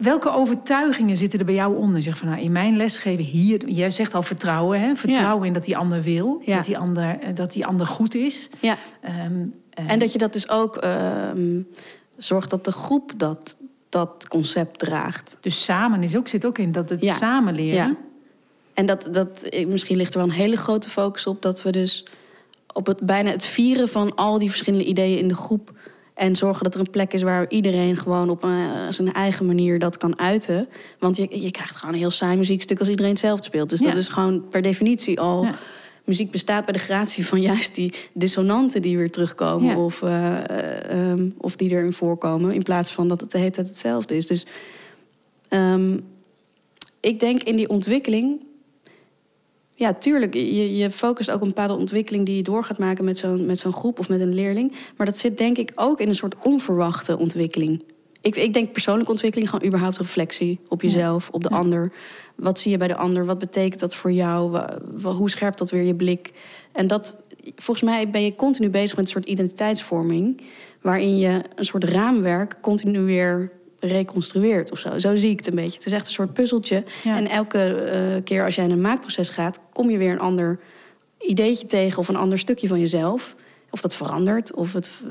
[0.00, 2.02] Welke overtuigingen zitten er bij jou onder?
[2.02, 4.94] Zeg van, nou, in mijn lesgeven hier, jij zegt al vertrouwen, hè?
[4.94, 6.56] vertrouwen in dat die ander wil, Ja.
[6.56, 8.48] dat, die ander, eh, dat die ander goed is.
[8.60, 8.76] Ja.
[9.00, 11.60] Ehm, eh, En dat je dat dus ook ehm,
[12.16, 13.56] zorgt dat de groep dat,
[13.88, 15.36] dat concept draagt.
[15.40, 17.14] Dus samen is ook, zit ook in dat het Ja.
[17.14, 17.74] samen leren.
[17.88, 17.96] Ja.
[18.74, 22.06] En dat, dat, misschien ligt er wel een hele grote focus op dat we dus
[22.72, 25.72] op het, bijna het vieren van al die verschillende ideeën in de groep.
[26.14, 29.78] En zorgen dat er een plek is waar iedereen gewoon op eh, zijn eigen manier
[29.78, 30.68] dat kan uiten.
[30.98, 33.70] Want je, je krijgt gewoon een heel saai muziekstuk als iedereen hetzelfde speelt.
[33.70, 33.86] Dus Ja.
[33.88, 35.42] dat is gewoon per definitie al.
[35.42, 35.54] Ja.
[36.04, 39.68] Muziek bestaat bij de gratie van juist die dissonanten die weer terugkomen.
[39.68, 39.84] Ja.
[39.84, 42.52] Of, eh, eh, ehm, of die erin voorkomen.
[42.52, 44.26] In plaats van dat het de hele tijd hetzelfde is.
[44.26, 44.46] Dus
[45.48, 45.98] ehm,
[47.00, 48.44] ik denk in die ontwikkeling.
[49.76, 50.34] Ja, tuurlijk.
[50.34, 53.46] Je, je focust ook op een bepaalde ontwikkeling die je door gaat maken met zo'n,
[53.46, 54.72] met zo'n groep of met een leerling.
[54.96, 57.82] Maar dat zit denk ik ook in een soort onverwachte ontwikkeling.
[58.20, 61.56] Ik, ik denk persoonlijke ontwikkeling, gewoon überhaupt reflectie op jezelf, op de Ja.
[61.56, 61.92] ander.
[62.34, 63.24] Wat zie je bij de ander?
[63.24, 64.60] Wat betekent dat voor jou?
[65.02, 66.32] Hoe scherpt dat weer je blik?
[66.72, 67.16] En dat,
[67.56, 70.40] volgens mij ben je continu bezig met een soort identiteitsvorming,
[70.80, 73.50] waarin je een soort raamwerk continu weer
[73.86, 74.98] reconstrueert of zo.
[74.98, 75.76] Zo zie ik het een beetje.
[75.76, 76.84] Het is echt een soort puzzeltje.
[77.04, 77.16] Ja.
[77.16, 80.58] En elke eh, keer als jij in een maakproces gaat, kom je weer een ander
[81.18, 83.34] ideetje tegen of een ander stukje van jezelf.
[83.70, 84.90] Of dat verandert, of het.
[85.04, 85.10] eh,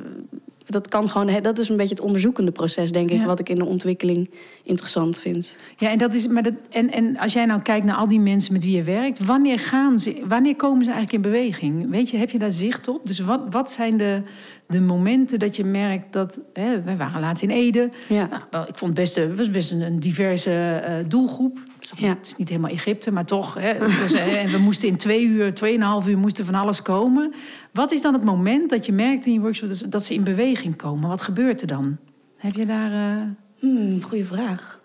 [0.66, 1.42] Dat kan gewoon.
[1.42, 3.26] Dat is een beetje het onderzoekende proces, denk ik, Ja.
[3.26, 4.30] wat ik in de ontwikkeling
[4.64, 5.58] interessant vind.
[5.78, 8.20] Ja, en, dat is, maar dat, en, en als jij nou kijkt naar al die
[8.20, 11.90] mensen met wie je werkt, wanneer, gaan ze, wanneer komen ze eigenlijk in beweging?
[11.90, 13.06] Weet je, heb je daar zicht op?
[13.08, 14.22] Dus wat, wat zijn de,
[14.68, 16.40] de momenten dat je merkt dat.
[16.54, 17.90] Hè, wij waren laatst in Ede.
[18.10, 18.28] Ja.
[18.28, 21.60] Nou, wel, ik vond het best, het was best een, een diverse eh, doelgroep.
[21.80, 22.08] Dus Ja.
[22.10, 23.54] Het is niet helemaal Egypte, maar toch.
[23.54, 27.34] Hè, eh, en we moesten in twee uur, tweeënhalf uur moesten van alles komen.
[27.72, 30.14] Wat is dan het moment dat je merkt in je workshop dat ze, dat ze
[30.14, 31.10] in beweging komen?
[31.10, 31.98] Wat gebeurt er dan?
[32.38, 32.92] Heb je daar.
[32.92, 33.22] eh,
[33.60, 34.80] Hmm, goeie vraag.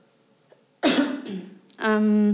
[1.77, 2.33] Ehm,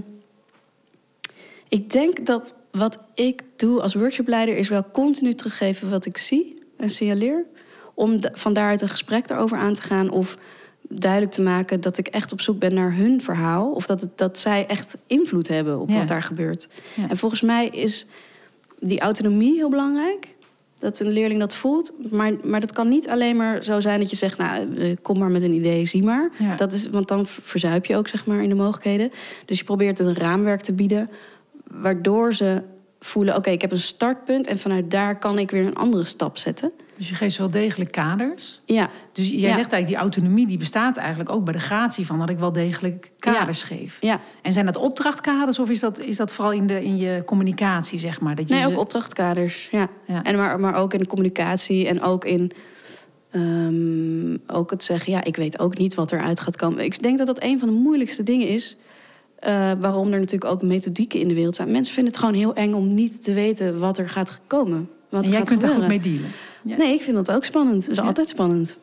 [1.69, 6.63] ik denk dat wat ik doe als workshopleider is wel continu teruggeven wat ik zie
[6.85, 7.45] en signaleer.
[7.95, 10.37] Om de- van daaruit een gesprek erover aan te gaan of
[10.89, 13.71] duidelijk te maken dat ik echt op zoek ben naar hun verhaal.
[13.73, 15.99] Of dat, het, dat zij echt invloed hebben op Ja.
[15.99, 16.69] wat daar gebeurt.
[16.95, 17.09] Ja.
[17.09, 18.07] En volgens mij is
[18.79, 20.35] die autonomie heel belangrijk.
[20.79, 21.93] Dat een leerling dat voelt.
[22.11, 24.39] Maar, maar dat kan niet alleen maar zo zijn dat je zegt...
[24.39, 26.31] nou, eh, kom maar met een idee, zie maar.
[26.39, 26.57] Ja.
[26.57, 29.11] Dat is, want dan verzuip je ook zeg maar, in de mogelijkheden.
[29.45, 31.11] Dus je probeert een raamwerk te bieden...
[31.71, 32.63] waardoor ze
[33.05, 34.47] voelen, oké, ik heb een startpunt...
[34.47, 36.73] en vanuit daar kan ik weer een andere stap zetten.
[36.97, 38.61] dus je geeft wel degelijk kaders.
[38.65, 39.45] Ja, Dus jij Ja.
[39.47, 42.53] zegt eigenlijk, die autonomie die bestaat eigenlijk ook bij de gratie van dat ik wel
[42.53, 43.97] degelijk kaders geef.
[44.01, 44.21] ja.
[44.43, 47.99] En zijn dat opdrachtkaders of is dat, is dat vooral in, de, in je communicatie,
[47.99, 48.35] zeg maar?
[48.35, 49.89] Dat je Nee, ze- ook opdrachtkaders, ja.
[50.07, 50.23] Ja.
[50.23, 52.51] En maar, maar ook in de communicatie en ook in...
[53.31, 56.85] ehm, ook het zeggen, ja, ik weet ook niet wat eruit gaat komen.
[56.85, 58.77] Ik denk dat dat een van de moeilijkste dingen is...
[59.45, 61.71] eh, waarom er natuurlijk ook methodieken in de wereld zijn.
[61.71, 64.89] Mensen vinden het gewoon heel eng om niet te weten wat er gaat komen.
[65.09, 66.03] Wat En jij gaat kunt daar goed gebeuren.
[66.05, 66.33] mee dealen.
[66.63, 66.77] Ja.
[66.77, 67.83] Nee, ik vind dat ook spannend.
[67.83, 68.03] Het is Ja.
[68.03, 68.79] altijd spannend.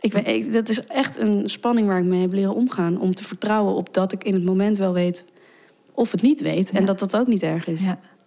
[0.00, 3.00] Ik ik- dat is echt een spanning waar ik mee heb leren omgaan.
[3.00, 5.24] Om te vertrouwen op dat ik in het moment wel weet
[5.94, 6.70] of het niet weet.
[6.70, 7.80] En dat dat ook niet erg is.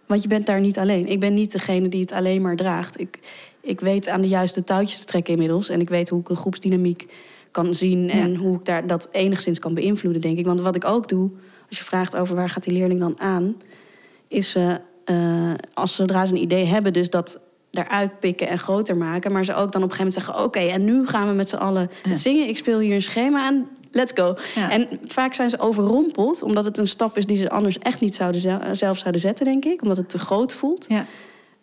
[0.06, 1.08] Want je bent daar niet alleen.
[1.08, 3.00] Ik ben niet degene die het alleen maar draagt.
[3.00, 3.18] Ik,
[3.60, 5.68] ik weet aan de juiste touwtjes te trekken inmiddels.
[5.68, 7.06] En ik weet hoe ik een groepsdynamiek
[7.50, 8.10] kan zien.
[8.10, 10.44] En hoe ik daar dat enigszins kan beïnvloeden, denk ik.
[10.46, 11.30] Want wat ik ook doe,
[11.72, 13.56] als je vraagt over waar gaat die leerling dan aan...
[14.28, 17.38] is eh, eh, als zodra ze een idee hebben, dus dat
[17.70, 19.32] eruit pikken en groter maken.
[19.32, 20.44] Maar ze ook dan op een gegeven moment zeggen...
[20.44, 22.08] oké, en nu gaan we met z'n allen Ja.
[22.10, 22.48] het zingen.
[22.48, 23.68] Ik speel hier een schema aan.
[23.90, 24.36] let's go.
[24.54, 24.70] Ja.
[24.70, 28.14] En vaak zijn ze overrompeld, omdat het een stap is die ze anders echt niet
[28.14, 29.82] zouden zel- zelf zouden zetten, denk ik.
[29.82, 30.84] Omdat het te groot voelt.
[30.88, 31.06] Ja.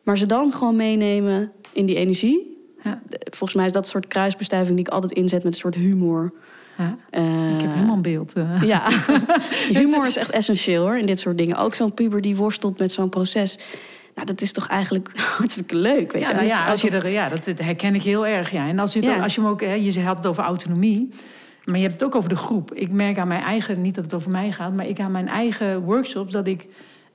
[0.03, 2.57] Maar ze dan gewoon meenemen in die energie.
[2.83, 3.01] Ja.
[3.23, 6.33] Volgens mij is dat een soort kruisbestuiving die ik altijd inzet met een soort humor.
[6.79, 6.97] Ja.
[7.09, 8.33] Eh, Ik heb helemaal een beeld.
[8.33, 8.61] eh.
[8.63, 8.81] Ja,
[9.79, 11.57] humor is echt essentieel hoor, in dit soort dingen.
[11.57, 13.57] Ook zo'n puber die worstelt met zo'n proces.
[14.15, 16.33] Nou, dat is toch eigenlijk hartstikke leuk, weet Ja, je.
[16.33, 18.51] nou En ja, als je er, ja, dat, herken ik heel erg.
[18.51, 18.67] Ja.
[18.67, 19.15] En als je, het Ja.
[19.15, 21.09] ook- als je hem ook, hè, je had het over autonomie,
[21.65, 22.73] maar je hebt het ook over de groep.
[22.73, 25.27] Ik merk aan mijn eigen, niet dat het over mij gaat, maar ik aan mijn
[25.27, 26.65] eigen workshops dat ik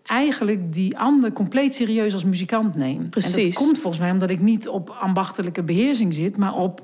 [0.07, 3.01] eigenlijk die ander compleet serieus als muzikant neem.
[3.01, 3.45] En Precies.
[3.55, 6.81] dat komt volgens mij omdat ik niet op ambachtelijke beheersing zit, maar op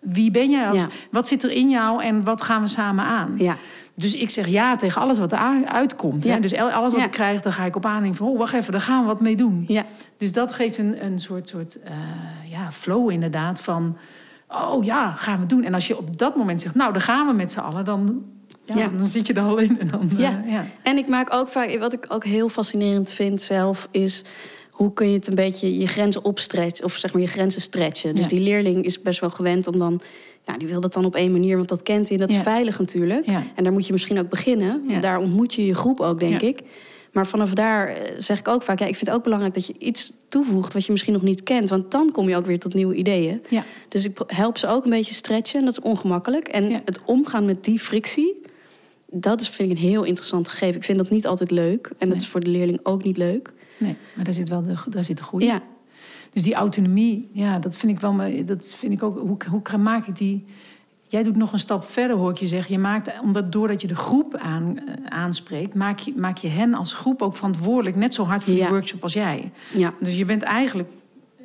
[0.00, 0.66] wie ben jij?
[0.66, 0.86] Als, Ja.
[1.10, 3.32] Wat zit er in jou en wat gaan we samen aan?
[3.36, 3.56] Ja,
[3.94, 6.24] Dus ik zeg ja tegen alles wat er a- uitkomt.
[6.24, 6.34] Ja.
[6.34, 6.40] Hè?
[6.40, 8.14] Dus alles wat ik krijg, daar ga ik op aan.
[8.14, 9.64] Van, oh, wacht even, daar gaan we wat mee doen.
[9.66, 9.82] ja,
[10.16, 11.92] Dus dat geeft een, een soort, soort eh,
[12.50, 13.96] ja, flow inderdaad van...
[14.48, 15.64] oh ja, gaan we doen.
[15.64, 17.84] En als je op dat moment zegt, nou, daar gaan we met z'n allen...
[17.84, 18.22] dan,
[18.64, 18.88] ja, Ja.
[18.88, 19.80] dan zit je er al in.
[19.80, 20.32] En dan, Ja.
[20.44, 20.64] eh, ja.
[20.82, 24.24] En ik maak ook vaak, wat ik ook heel fascinerend vind zelf, is
[24.80, 28.12] hoe kun je het een beetje je grenzen opstretchen, of zeg maar je grenzen stretchen.
[28.14, 28.28] Dus Ja.
[28.28, 30.00] die leerling is best wel gewend om dan,
[30.44, 32.42] nou, die wil dat dan op één manier, want dat kent hij en dat is
[32.42, 33.26] veilig natuurlijk.
[33.26, 33.42] Ja.
[33.54, 34.82] En daar moet je misschien ook beginnen.
[35.00, 36.60] Daar ontmoet je je groep ook, denk ik.
[37.12, 39.66] Maar vanaf daar eh, zeg ik ook vaak, ja, ik vind het ook belangrijk dat
[39.66, 42.58] je iets toevoegt wat je misschien nog niet kent, want dan kom je ook weer
[42.58, 43.42] tot nieuwe ideeën.
[43.88, 45.58] Dus ik help ze ook een beetje stretchen.
[45.58, 46.48] En dat is ongemakkelijk.
[46.48, 48.40] En het omgaan met die frictie,
[49.10, 50.76] dat is, vind ik een heel interessant gegeven.
[50.76, 51.86] Ik vind dat niet altijd leuk.
[51.86, 52.16] En dat Nee.
[52.16, 53.52] is voor de leerling ook niet leuk.
[53.80, 55.44] Nee, maar daar zit wel de, daar zit de groei.
[55.44, 55.62] Ja,
[56.32, 58.16] Dus die autonomie, ja, dat vind ik wel...
[58.44, 60.44] Dat vind ik ook, hoe, hoe maak ik die...
[61.08, 62.72] Jij doet nog een stap verder, hoor ik je zeggen.
[62.74, 65.74] Je maakt, omdat, doordat je de groep aan, eh, aanspreekt...
[65.74, 67.96] Maak je, maak je hen als groep ook verantwoordelijk...
[67.96, 68.68] net zo hard voor die Ja.
[68.68, 69.50] workshop als jij.
[69.72, 70.88] ja, Dus je bent eigenlijk...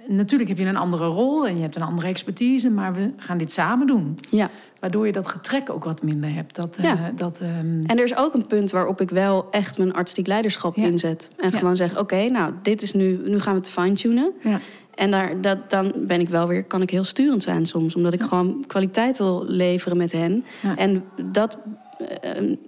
[0.07, 2.69] Natuurlijk heb je een andere rol en je hebt een andere expertise...
[2.69, 4.17] maar we gaan dit samen doen.
[4.31, 4.49] ja.
[4.79, 6.55] Waardoor je dat getrek ook wat minder hebt.
[6.55, 7.11] Dat, eh, Ja.
[7.15, 10.75] dat, ehm, En er is ook een punt waarop ik wel echt mijn artistiek leiderschap
[10.75, 10.83] Ja.
[10.85, 11.29] inzet.
[11.37, 11.57] En Ja.
[11.57, 14.31] gewoon zeg, oké, nou, dit is nu, nu gaan we het fine-tunen.
[14.41, 14.59] ja.
[14.95, 17.95] En daar, dat, dan ben ik wel weer, kan ik heel sturend zijn soms.
[17.95, 20.43] Omdat ik gewoon kwaliteit wil leveren met hen.
[20.61, 20.75] Ja.
[20.77, 21.59] En dat, eh,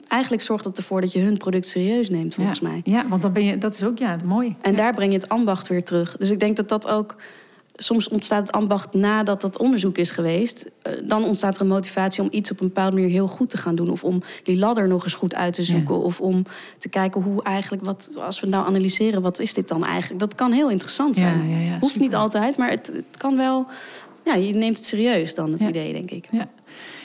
[0.08, 2.68] eigenlijk zorgt het ervoor dat je hun product serieus neemt, volgens ja.
[2.68, 2.82] mij.
[2.84, 3.58] Ja, want dan ben je...
[3.58, 4.56] Dat is ook, ja, mooi.
[4.62, 4.78] En Ja.
[4.78, 6.18] daar breng je het ambacht weer terug.
[6.18, 7.16] Dus ik denk dat dat ook.
[7.80, 10.66] Soms ontstaat het ambacht nadat dat onderzoek is geweest.
[10.82, 13.58] Eh, Dan ontstaat er een motivatie om iets op een bepaalde manier heel goed te
[13.58, 13.90] gaan doen.
[13.90, 16.02] Of om die ladder nog eens goed uit te zoeken.
[16.04, 16.46] Of om
[16.78, 20.20] te kijken hoe eigenlijk, wat, als we nou analyseren, wat is dit dan eigenlijk?
[20.20, 21.70] Dat kan heel interessant zijn.
[21.80, 22.02] Hoeft super.
[22.02, 23.66] niet altijd, maar het, het kan wel.
[24.26, 26.26] Ja, je neemt het serieus dan, het idee, denk ik.
[26.32, 26.50] Ja.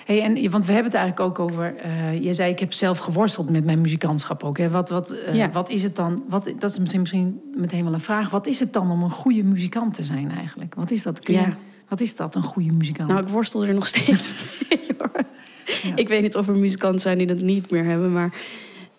[0.05, 1.75] Hey, en, want we hebben het eigenlijk ook over.
[1.77, 4.59] eh je zei, ik heb zelf geworsteld met mijn muzikantschap ook.
[4.59, 4.71] Hè.
[4.71, 5.51] Wat, wat, eh, Ja.
[5.51, 6.25] wat is het dan?
[6.29, 8.31] Wat, dat is misschien, misschien meteen wel een vraag.
[8.31, 10.75] Wat is het dan om een goede muzikant te zijn eigenlijk?
[10.75, 11.21] Wat is dat?
[11.21, 11.57] Kun je- Ja.
[11.89, 13.09] wat is dat, een goede muzikant?
[13.09, 14.29] Nou, ik worstel er nog steeds
[14.69, 15.11] mee, hoor.
[15.83, 15.93] Ja.
[15.97, 18.31] Ik weet niet of er muzikanten zijn die dat niet meer hebben, maar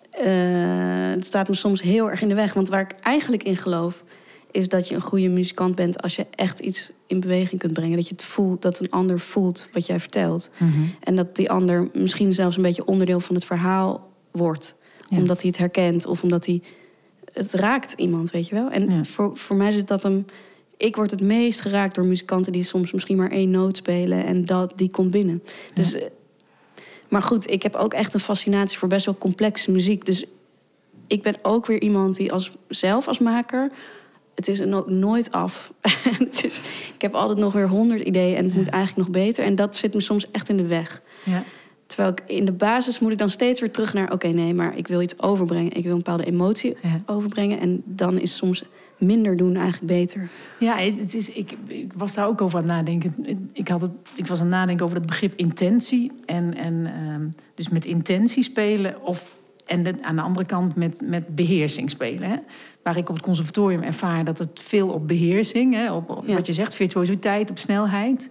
[0.09, 2.53] eh, het staat me soms heel erg in de weg.
[2.53, 4.03] Want waar ik eigenlijk in geloof,
[4.53, 7.95] is dat je een goede muzikant bent als je echt iets in beweging kunt brengen.
[7.95, 10.49] Dat je het voelt, dat een ander voelt wat jij vertelt.
[10.57, 10.71] Mhm.
[10.99, 14.75] En dat die ander misschien zelfs een beetje onderdeel van het verhaal wordt.
[15.05, 15.17] Ja.
[15.17, 16.61] Omdat hij het herkent of omdat hij.
[17.33, 18.69] Het raakt iemand, weet je wel.
[18.69, 19.03] En Ja.
[19.03, 20.25] voor, voor mij zit dat hem.
[20.77, 24.45] Ik word het meest geraakt door muzikanten die soms misschien maar één noot spelen en
[24.45, 25.43] dat, die komt binnen.
[25.73, 26.05] Dus, eh,
[27.09, 30.05] maar goed, ik heb ook echt een fascinatie voor best wel complexe muziek.
[30.05, 30.25] Dus
[31.07, 33.71] ik ben ook weer iemand die als, zelf als maker.
[34.35, 35.73] Het is no- nooit af.
[36.19, 36.61] het is,
[36.95, 38.57] ik heb altijd nog weer honderd ideeën en het Ja.
[38.59, 39.43] moet eigenlijk nog beter.
[39.43, 41.01] En dat zit me soms echt in de weg.
[41.25, 41.43] Ja.
[41.85, 44.11] Terwijl ik in de basis moet ik dan steeds weer terug naar...
[44.11, 45.73] oké, nee, maar ik wil iets overbrengen.
[45.73, 47.01] Ik wil een bepaalde emotie Ja.
[47.05, 47.59] overbrengen.
[47.59, 48.63] En dan is soms
[48.97, 50.29] minder doen eigenlijk beter.
[50.59, 53.15] Ja, het, is, ik, ik was daar ook over aan het nadenken.
[53.53, 56.11] Ik, had het, ik was aan het nadenken over het begrip intentie.
[56.25, 59.01] En, en ehm, dus met intentie spelen.
[59.01, 62.29] Of, en de- aan de andere kant met, met beheersing spelen.
[62.29, 62.35] Hè?
[62.83, 65.73] Waar ik op het conservatorium ervaar dat het veel op beheersing...
[65.73, 66.33] Hè, op, op Ja.
[66.35, 68.29] wat je zegt, virtuositeit, op snelheid...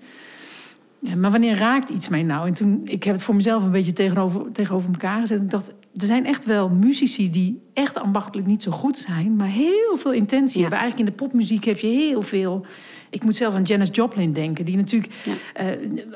[1.04, 2.46] Ja, maar wanneer raakt iets mij nou?
[2.46, 5.40] En toen, ik heb het voor mezelf een beetje tegenover, tegenover elkaar gezet.
[5.40, 9.46] Ik dacht, er zijn echt wel muzici die echt ambachtelijk niet zo goed zijn, maar
[9.48, 10.60] heel veel intentie Ja.
[10.60, 10.78] hebben.
[10.80, 12.64] Eigenlijk in de popmuziek heb je heel veel.
[13.10, 15.32] Ik moet zelf aan Janis Joplin denken, die natuurlijk Ja.
[15.54, 15.66] eh,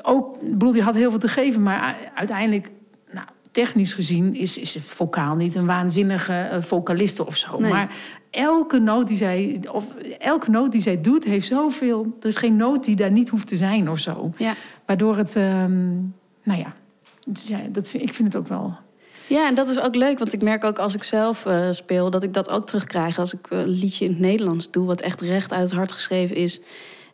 [0.01, 2.71] ook, ik bedoel, die had heel veel te geven, maar uiteindelijk,
[3.13, 7.59] nou, technisch gezien, is, is ze vocaal niet een waanzinnige eh, vocaliste of zo.
[7.59, 7.71] Nee.
[7.71, 7.95] Maar
[8.37, 9.85] elke noot die zij, of
[10.19, 12.17] elke noot die zij doet, heeft zoveel.
[12.21, 14.33] Er is geen noot die daar niet hoeft te zijn of zo.
[14.37, 14.53] Ja.
[14.85, 15.95] Waardoor het, ehm,
[16.43, 16.73] nou ja,
[17.27, 18.75] dus ja dat vind, ik vind het ook wel.
[19.27, 22.09] Ja, en dat is ook leuk, want ik merk ook als ik zelf eh, speel...
[22.09, 24.85] dat ik dat ook terugkrijg als ik eh, een liedje in het Nederlands doe...
[24.85, 26.61] wat echt recht uit het hart geschreven is.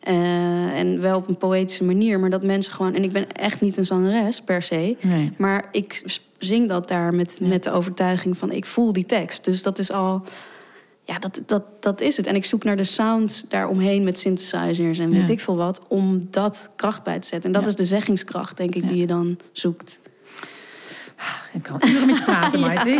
[0.00, 2.94] Eh, en wel op een poëtische manier, maar dat mensen gewoon.
[2.94, 4.96] En ik ben echt niet een zangeres per se.
[5.00, 5.32] Nee.
[5.38, 9.44] Maar ik zing dat daar met, met de overtuiging van ik voel die tekst.
[9.44, 10.22] Dus dat is al.
[11.06, 12.26] Ja, dat, dat, dat is het.
[12.26, 15.32] En ik zoek naar de sounds daaromheen met synthesizers en weet Ja.
[15.32, 15.80] ik veel wat.
[15.88, 17.46] Om dat kracht bij te zetten.
[17.48, 17.68] En dat Ja.
[17.68, 18.88] is de zeggingskracht, denk ik, Ja.
[18.88, 19.98] die je dan zoekt.
[21.52, 22.90] Ik kan uren met je praten, Maite.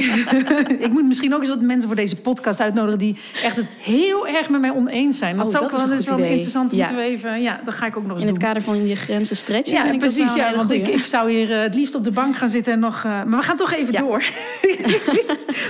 [0.78, 2.98] ik moet misschien ook eens wat mensen voor deze podcast uitnodigen...
[2.98, 5.36] die echt het heel erg met mij oneens zijn.
[5.36, 6.70] Dat Oh, zou dat ook is wel, wel interessant.
[6.72, 6.76] Ja.
[6.78, 8.44] Moeten we even, ja, dat ga ik ook nog eens In het doen.
[8.48, 9.74] kader van je grenzen stretchen.
[9.92, 10.34] Ja, precies.
[10.34, 12.78] Ja, want ik, ik zou hier eh, het liefst op de bank gaan zitten en
[12.78, 12.96] nog.
[13.04, 14.00] eh, maar we gaan toch even Ja.
[14.00, 14.24] door.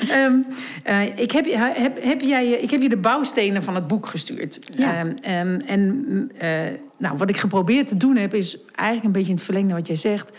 [0.09, 0.35] Ehm,
[0.83, 4.07] eh, ik, heb, je- heb, heb jij, ik heb je de bouwstenen van het boek
[4.07, 4.59] gestuurd.
[4.77, 4.95] Ja.
[4.99, 6.05] Ehm, ehm, en
[6.99, 9.87] nou, wat ik geprobeerd te doen heb, is eigenlijk een beetje in het verlengde wat
[9.87, 10.31] jij zegt.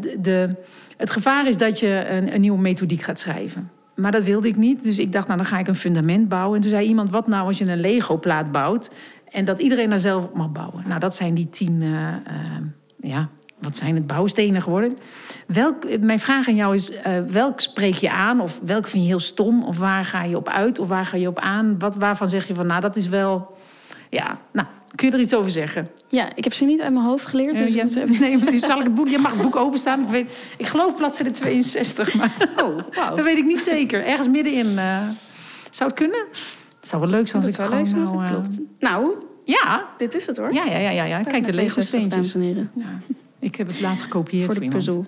[0.00, 0.54] De, de,
[1.00, 3.70] het gevaar is dat je een, een nieuwe methodiek gaat schrijven.
[3.94, 4.82] Maar dat wilde ik niet.
[4.82, 6.56] Dus ik dacht, nou dan ga ik een fundament bouwen.
[6.56, 8.90] En toen zei iemand, wat nou als je een Lego-plaat bouwt...
[9.30, 10.82] en dat iedereen daar zelf op mag bouwen.
[10.86, 11.82] Nou, dat zijn die tien...
[11.82, 12.62] eh, eh,
[13.00, 14.98] ja, wat zijn het bouwstenen geworden?
[15.46, 18.40] Welk, mijn vraag aan jou is, eh, welk spreek je aan?
[18.40, 19.64] Of welk vind je heel stom?
[19.64, 20.78] Of waar ga je op uit?
[20.78, 21.78] Of waar ga je op aan?
[21.78, 23.56] Wat, waarvan zeg je van, nou, dat is wel...
[24.10, 25.90] Ja, nou, kun je er iets over zeggen?
[26.08, 27.56] Ja, ik heb ze niet uit mijn hoofd geleerd.
[27.56, 30.02] Dus je, moet nee, zal ik het boek, je mag het boek openstaan.
[30.02, 32.76] Ik, weet, ik geloof bladzijde 62, maar Oh,
[33.16, 34.04] dat weet ik niet zeker.
[34.04, 34.78] Ergens middenin.
[34.78, 35.08] eh
[35.70, 36.24] zou het kunnen?
[36.80, 38.44] Het zou wel leuk zijn als Dat ik zou het leuk gewoon zijn als nou,
[38.44, 38.70] het eh, klopt.
[38.78, 40.52] Nou, Ja, dit is het hoor.
[40.52, 41.22] ja, ja, ja, ja, ja.
[41.22, 42.34] Kijk, de Net Lego 62, dames steentjes.
[42.34, 42.70] en heren.
[42.74, 45.06] Ja, ik heb het laatst gekopieerd Voor de puzzel.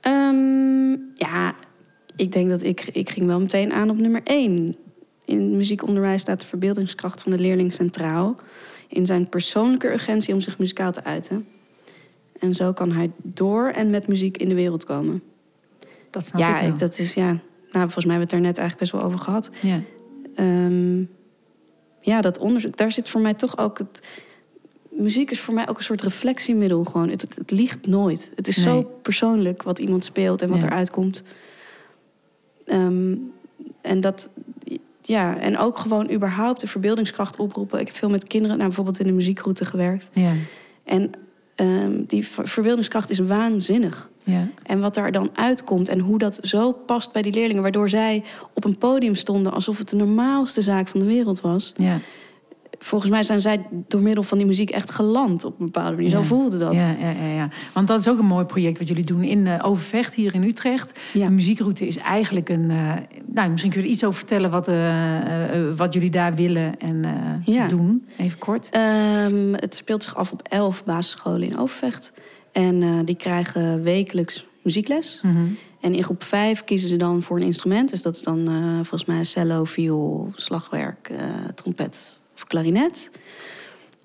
[0.00, 1.54] Ehm, ja,
[2.16, 4.76] ik denk dat ik, ik ging wel meteen aan op nummer 1.
[5.24, 8.36] In muziekonderwijs staat de verbeeldingskracht van de leerling centraal.
[8.92, 11.46] In zijn persoonlijke urgentie om zich muzikaal te uiten.
[12.38, 15.22] En zo kan hij door en met muziek in de wereld komen.
[16.10, 16.78] Dat snap ja, ik wel.
[16.78, 17.26] dat is ja.
[17.72, 19.50] Nou, volgens mij hebben we het daar net eigenlijk best wel over gehad.
[19.60, 19.80] Ja.
[20.34, 20.98] Ehm,
[22.00, 24.08] ja, dat onderzoek, daar zit voor mij toch ook het.
[24.90, 26.84] Muziek is voor mij ook een soort reflectiemiddel.
[26.84, 27.08] Gewoon.
[27.08, 28.30] Het, het, het liegt nooit.
[28.34, 30.66] Het is zo persoonlijk wat iemand speelt en wat Ja.
[30.66, 31.22] eruit komt.
[32.64, 33.14] Ehm,
[33.80, 34.28] en dat.
[35.02, 37.80] Ja, en ook gewoon überhaupt de verbeeldingskracht oproepen.
[37.80, 40.10] Ik heb veel met kinderen, nou, bijvoorbeeld in de muziekroute gewerkt.
[40.12, 40.32] Ja,
[40.84, 41.10] En
[41.54, 44.10] ehm, die ver- verbeeldingskracht is waanzinnig.
[44.24, 44.48] ja.
[44.62, 48.22] En wat daar dan uitkomt en hoe dat zo past bij die leerlingen, waardoor zij
[48.54, 51.72] op een podium stonden alsof het de normaalste zaak van de wereld was.
[51.76, 51.98] ja.
[52.78, 56.10] Volgens mij zijn zij door middel van die muziek echt geland op een bepaalde manier.
[56.10, 56.16] Ja.
[56.16, 56.72] Zo voelde dat.
[56.72, 57.48] Ja, ja, ja, ja.
[57.74, 60.42] Want dat is ook een mooi project wat jullie doen in eh, Overvecht, hier in
[60.42, 61.00] Utrecht.
[61.12, 62.70] De muziekroute is eigenlijk een...
[63.34, 66.34] nou, misschien kun je er iets over vertellen wat, eh, eh, eh, wat jullie daar
[66.34, 67.04] willen en
[67.44, 67.68] Ja.
[67.68, 68.06] doen.
[68.16, 68.68] Even kort.
[68.70, 72.12] Ehm, het speelt zich af op elf basisscholen in Overvecht.
[72.52, 75.20] En die krijgen wekelijks muziekles.
[75.22, 75.36] Mhm.
[75.80, 77.90] En in groep 5 kiezen ze dan voor een instrument.
[77.90, 81.10] Dus dat is dan volgens mij cello, viool, slagwerk,
[81.54, 83.10] trompet of klarinet.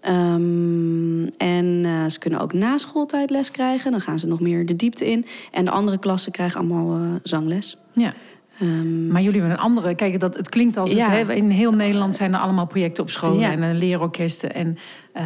[0.01, 3.91] Ehm, en ze kunnen ook na schooltijd les krijgen.
[3.91, 5.25] Dan gaan ze nog meer de diepte in.
[5.51, 7.77] En de andere klassen krijgen allemaal zangles.
[7.93, 8.13] Ja.
[8.59, 9.95] Ehm, Maar jullie hebben een andere...
[9.95, 10.91] Kijk, dat, het klinkt als...
[10.91, 11.09] Ja.
[11.09, 13.51] Het, hè, in heel Nederland zijn er allemaal projecten op scholen Ja.
[13.51, 14.53] en eh, leerorkesten.
[14.53, 14.77] En,
[15.13, 15.23] eh,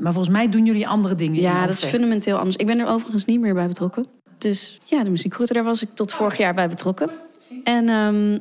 [0.00, 2.56] maar volgens mij doen jullie andere dingen in ja, dat is fundamenteel anders.
[2.56, 4.06] Ik ben er overigens niet meer bij betrokken.
[4.38, 7.10] Dus ja, de muziekgroep, daar was ik tot vorig jaar bij betrokken.
[7.64, 8.38] En ehm,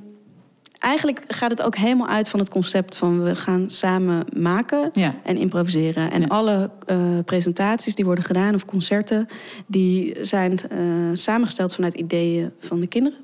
[0.80, 5.16] eigenlijk gaat het ook helemaal uit van het concept van we gaan samen maken Ja.
[5.24, 6.12] en improviseren.
[6.12, 6.28] En Ja.
[6.28, 9.28] alle eh, presentaties die worden gedaan of concerten,
[9.68, 10.60] die zijn
[11.14, 13.18] samengesteld vanuit ideeën van de kinderen.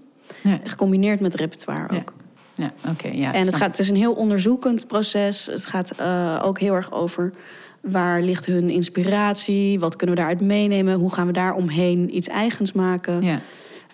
[0.44, 0.60] Ja.
[0.64, 2.14] Gecombineerd met repertoire ook.
[2.56, 3.08] Ja, oké.
[3.08, 5.46] ja, en het, snap gaat, het is een heel onderzoekend proces.
[5.46, 7.34] Het gaat eh, ook heel erg over
[7.82, 12.28] waar ligt hun inspiratie, wat kunnen we daaruit meenemen, hoe gaan we daar omheen iets
[12.28, 13.40] eigens maken, Ja.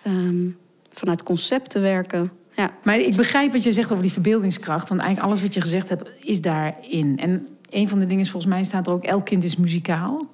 [0.02, 0.48] Ehm,
[0.92, 2.30] vanuit concepten werken.
[2.56, 4.88] Ja, Maar ik begrijp wat je zegt over die verbeeldingskracht.
[4.88, 7.18] Want eigenlijk alles wat je gezegd hebt, is daarin.
[7.18, 9.04] En een van de dingen is, volgens mij staat er ook...
[9.04, 10.26] elk kind is muzikaal.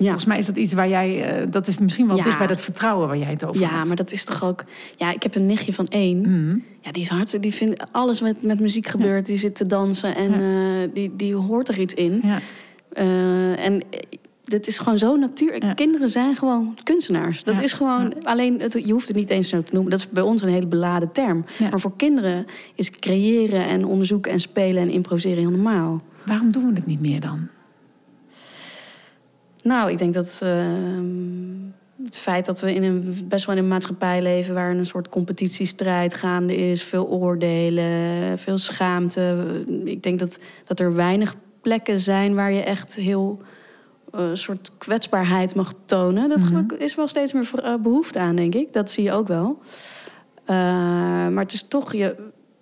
[0.00, 0.06] Ja.
[0.06, 1.40] Volgens mij is dat iets waar jij...
[1.40, 2.22] eh, dat is misschien wel Ja.
[2.22, 3.86] dicht bij dat vertrouwen waar jij het over ja, had.
[3.86, 4.64] maar dat is toch ook.
[4.96, 6.20] Ja, ik heb een nichtje van één.
[6.20, 6.58] Mhm.
[6.80, 7.46] Ja, die is hartstikke.
[7.48, 9.26] Die vindt alles met, met muziek gebeurt.
[9.26, 10.82] Die zit te dansen en Ja.
[10.82, 12.20] eh, die, die hoort er iets in.
[12.22, 12.38] Ja.
[12.92, 13.82] Eh, en
[14.44, 15.62] dit is gewoon zo natuurlijk.
[15.62, 15.74] Ja.
[15.74, 17.44] Kinderen zijn gewoon kunstenaars.
[17.44, 17.62] Dat Ja.
[17.62, 18.14] is gewoon.
[18.24, 19.90] Alleen, het, je hoeft het niet eens zo te noemen.
[19.90, 21.44] Dat is bij ons een hele beladen term.
[21.58, 21.68] Ja.
[21.68, 26.02] Maar voor kinderen is creëren en onderzoeken en spelen en improviseren heel normaal.
[26.26, 27.48] Waarom doen we het niet meer dan?
[29.62, 31.04] Nou, ik denk dat ehm,
[32.04, 35.08] het feit dat we in een, best wel in een maatschappij leven waar een soort
[35.08, 39.44] competitiestrijd gaande is, veel oordelen, veel schaamte.
[39.84, 43.38] Ik denk dat, dat er weinig plekken zijn waar je echt heel
[44.12, 46.28] eh, soort kwetsbaarheid mag tonen.
[46.28, 46.64] Dat Mhm.
[46.78, 48.72] is wel steeds meer eh, behoefte aan, denk ik.
[48.72, 49.58] Dat zie je ook wel.
[50.44, 50.56] Eh,
[51.28, 52.16] maar het is toch je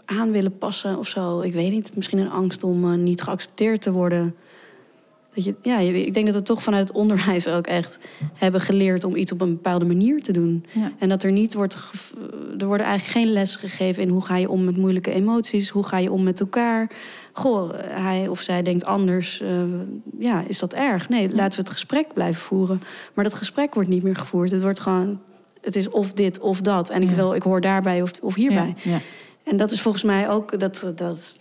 [0.05, 1.41] aan willen passen of zo.
[1.41, 4.35] Ik weet niet, misschien een angst om niet geaccepteerd te worden.
[5.35, 7.99] Dat je, ja, ik denk dat we toch vanuit het onderwijs ook echt
[8.35, 10.65] hebben geleerd om iets op een bepaalde manier te doen.
[10.73, 10.93] Ja.
[10.99, 11.79] En dat er niet wordt.
[12.59, 15.85] Er worden eigenlijk geen les gegeven in hoe ga je om met moeilijke emoties, hoe
[15.85, 16.91] ga je om met elkaar.
[17.33, 19.41] Goh, hij of zij denkt anders.
[19.41, 19.63] eh,
[20.19, 21.09] ja, is dat erg?
[21.09, 22.83] Nee, laten we het gesprek blijven voeren.
[23.15, 24.51] Maar dat gesprek wordt niet meer gevoerd.
[24.51, 25.21] Het wordt gewoon.
[25.61, 26.91] Het is of dit of dat.
[26.91, 28.75] En ik, wil, ik hoor daarbij of, of hierbij.
[28.83, 29.01] Ja.
[29.51, 31.39] En dat is volgens mij ook dat, dat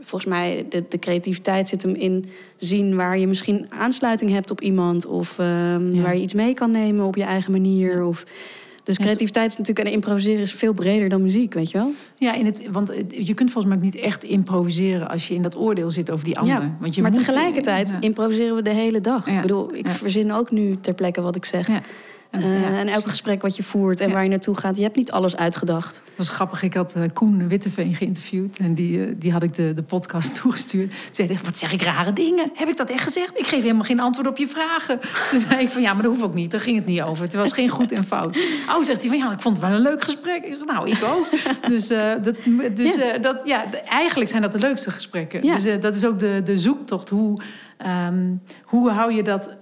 [0.00, 2.24] volgens mij de, de creativiteit zit hem in
[2.58, 6.02] zien waar je misschien aansluiting hebt op iemand of ehm, Ja.
[6.02, 8.04] waar je iets mee kan nemen op je eigen manier.
[8.04, 8.24] Of,
[8.84, 11.90] dus creativiteit is natuurlijk en improviseren is veel breder dan muziek, weet je wel?
[12.16, 15.42] Ja, in het, want je kunt volgens mij ook niet echt improviseren als je in
[15.42, 16.54] dat oordeel zit over die ander.
[16.54, 18.00] Ja, want je maar moet- tegelijkertijd Ja.
[18.00, 19.26] improviseren we de hele dag.
[19.26, 19.34] Ja.
[19.36, 21.68] Ik bedoel, ik verzin ook nu ter plekke wat ik zeg.
[22.30, 24.14] En, Eh, ja, en elk gesprek wat je voert en Ja.
[24.14, 25.94] waar je naartoe gaat, je hebt niet alles uitgedacht.
[26.04, 26.62] Dat was grappig.
[26.62, 28.56] Ik had eh, Koen Witteveen geïnterviewd.
[28.58, 30.90] En die, eh, die had ik de, de podcast toegestuurd.
[30.90, 32.50] Toen zei hij, wat zeg ik rare dingen?
[32.54, 33.38] Heb ik dat echt gezegd?
[33.38, 34.98] Ik geef helemaal geen antwoord op je vragen.
[35.30, 36.50] Toen zei ik van, ja, maar dat hoeft ook niet.
[36.50, 37.24] Daar ging het niet over.
[37.24, 38.36] Het was geen goed en fout.
[38.76, 40.44] Oh, zegt hij van, ja, ik vond het wel een leuk gesprek.
[40.44, 41.28] Ik zeg, nou, ik ook.
[41.68, 42.34] Dus, eh, dat,
[42.76, 43.12] dus Ja.
[43.12, 45.44] eh, dat, ja, eigenlijk zijn dat de leukste gesprekken.
[45.44, 45.54] Ja.
[45.54, 47.08] Dus dat is ook de, de zoektocht.
[47.08, 47.40] Hoe,
[47.78, 48.26] ehm,
[48.62, 49.56] hoe hou je dat...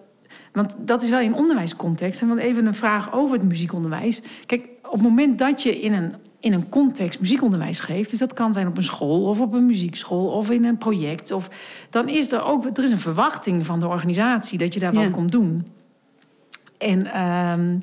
[0.56, 2.20] Want dat is wel in onderwijscontext.
[2.20, 4.20] En want even een vraag over het muziekonderwijs.
[4.46, 8.10] Kijk, op het moment dat je in een, in een context muziekonderwijs geeft...
[8.10, 11.30] dus dat kan zijn op een school of op een muziekschool of in een project...
[11.30, 11.48] Of,
[11.90, 15.00] dan is er ook er is een verwachting van de organisatie dat je daar Ja.
[15.00, 15.66] wat komt doen.
[16.78, 17.78] En ehm,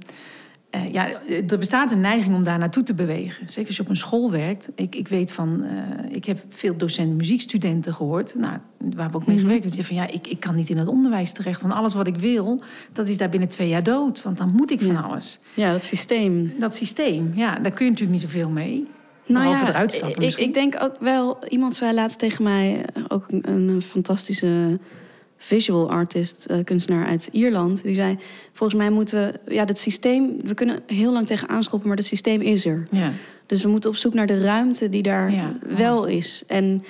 [0.74, 1.08] eh, ja,
[1.48, 3.46] er bestaat een neiging om daar naartoe te bewegen.
[3.50, 4.70] Zeker als je op een school werkt.
[4.76, 8.58] Ik, ik weet van, eh, ik heb veel docent muziekstudenten gehoord, nou,
[8.96, 9.46] waar we ook mee Mhm.
[9.46, 9.80] gewerkt hebben.
[9.80, 11.62] Die zeggen van ja, ik, ik kan niet in het onderwijs terecht.
[11.62, 12.62] Want alles wat ik wil,
[12.94, 14.22] dat is daar binnen twee jaar dood.
[14.22, 15.00] Want dan moet ik van Ja.
[15.00, 15.40] alles.
[15.54, 16.54] Ja, dat systeem.
[16.60, 18.88] Dat systeem, ja, daar kun je natuurlijk niet zoveel mee.
[19.28, 21.38] Nou Behalve ja, eruit stappen ik, ik denk ook wel...
[21.50, 24.80] Iemand zei laatst tegen mij, eh, ook een, een fantastische
[25.46, 27.84] visual artist, eh, kunstenaar uit Ierland.
[27.84, 28.18] Die zei,
[28.52, 29.54] volgens mij moeten we...
[29.54, 32.88] Ja, dat systeem, we kunnen heel lang tegen aanschoppen, maar het systeem is er.
[32.92, 33.12] Ja,
[33.46, 35.38] Dus we moeten op zoek naar de ruimte die daar Ja,
[35.68, 35.76] ja.
[35.76, 36.44] wel is.
[36.48, 36.84] En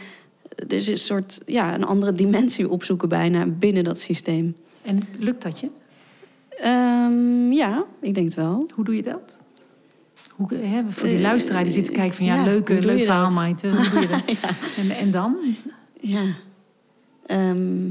[0.67, 4.55] er is een soort, ja, een andere dimensie opzoeken bijna binnen dat systeem.
[4.81, 5.69] en lukt dat je?
[6.61, 8.67] Ehm, ja, ik denk het wel.
[8.73, 9.39] Hoe doe je dat?
[10.29, 13.03] Hoe, hè, voor die Eh, luisteraar die zit te kijken van ja, ja, leuke, leuk
[13.03, 13.31] verhaal?
[13.31, 13.67] Maite.
[13.67, 14.21] Hoe doe je dat?
[14.81, 15.37] en, en dan?
[15.99, 16.23] Ja.
[17.25, 17.89] Ehm,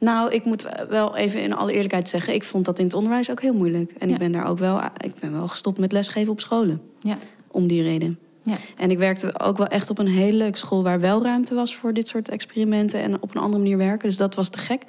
[0.00, 2.34] nou, ik moet wel even in alle eerlijkheid zeggen...
[2.34, 3.90] ik vond dat in het onderwijs ook heel moeilijk.
[3.98, 4.12] En Ja.
[4.14, 4.80] ik ben daar ook wel...
[5.04, 6.80] ik ben wel gestopt met lesgeven op scholen.
[6.98, 7.18] Ja.
[7.50, 8.18] Om die reden.
[8.42, 8.56] Ja.
[8.76, 10.82] En ik werkte ook wel echt op een hele leuke school...
[10.82, 13.00] waar wel ruimte was voor dit soort experimenten...
[13.00, 14.08] en op een andere manier werken.
[14.08, 14.82] Dus dat was te gek.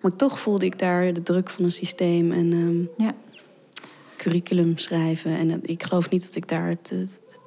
[0.00, 2.32] Maar toch voelde ik daar de druk van een systeem...
[2.32, 3.14] en ehm, Ja.
[4.16, 5.36] curriculum schrijven.
[5.36, 6.92] En ik geloof niet dat ik daar het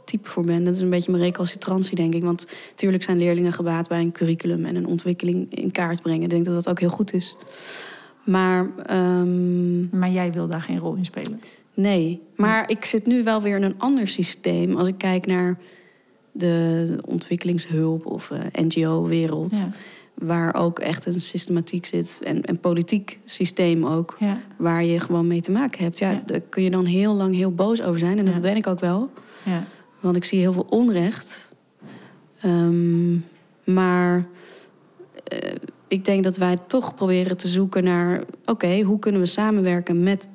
[0.06, 0.64] type voor ben.
[0.64, 2.24] Dat is een beetje mijn recalcitrantie, denk ik.
[2.24, 4.66] Want natuurlijk zijn leerlingen gebaat bij een curriculum...
[4.66, 6.22] en een ontwikkeling in kaart brengen.
[6.24, 7.36] Ik denk dat dat ook heel goed is.
[8.24, 11.42] Maar ehm, Maar jij wil daar geen rol in spelen.
[11.74, 12.22] nee.
[12.36, 14.76] Maar ik zit nu wel weer in een ander systeem.
[14.76, 15.58] Als ik kijk naar
[16.32, 19.58] de ontwikkelingshulp of eh, NGO-wereld...
[19.58, 19.70] Ja.
[20.14, 22.20] waar ook echt een systematiek zit...
[22.24, 24.38] en een politiek systeem ook Ja.
[24.58, 25.98] waar je gewoon mee te maken hebt.
[25.98, 26.24] Ja, Ja.
[26.26, 28.18] daar kun je dan heel lang heel boos over zijn.
[28.20, 29.10] En dat ben ik ook wel.
[30.04, 31.50] Want ik zie heel veel onrecht.
[32.42, 33.14] Ehm,
[33.64, 34.26] maar
[35.24, 35.52] eh,
[35.88, 38.24] ik denk dat wij toch proberen te zoeken naar...
[38.46, 40.30] oké, hoe kunnen we samenwerken met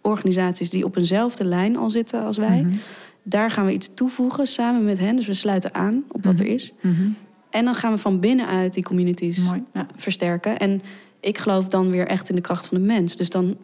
[0.00, 0.70] organisaties...
[0.70, 2.62] die op eenzelfde lijn al zitten als wij.
[2.62, 2.74] Mhm.
[3.22, 5.16] Daar gaan we iets toevoegen samen met hen.
[5.16, 6.42] Dus we sluiten aan op wat Mhm.
[6.42, 6.72] er is.
[6.80, 7.08] Mhm.
[7.50, 9.62] En dan gaan we van binnenuit die communities Mooi.
[9.74, 9.86] Ja.
[9.96, 10.58] versterken.
[10.58, 10.82] En
[11.20, 13.16] ik geloof dan weer echt in de kracht van de mens.
[13.16, 13.56] Dus dan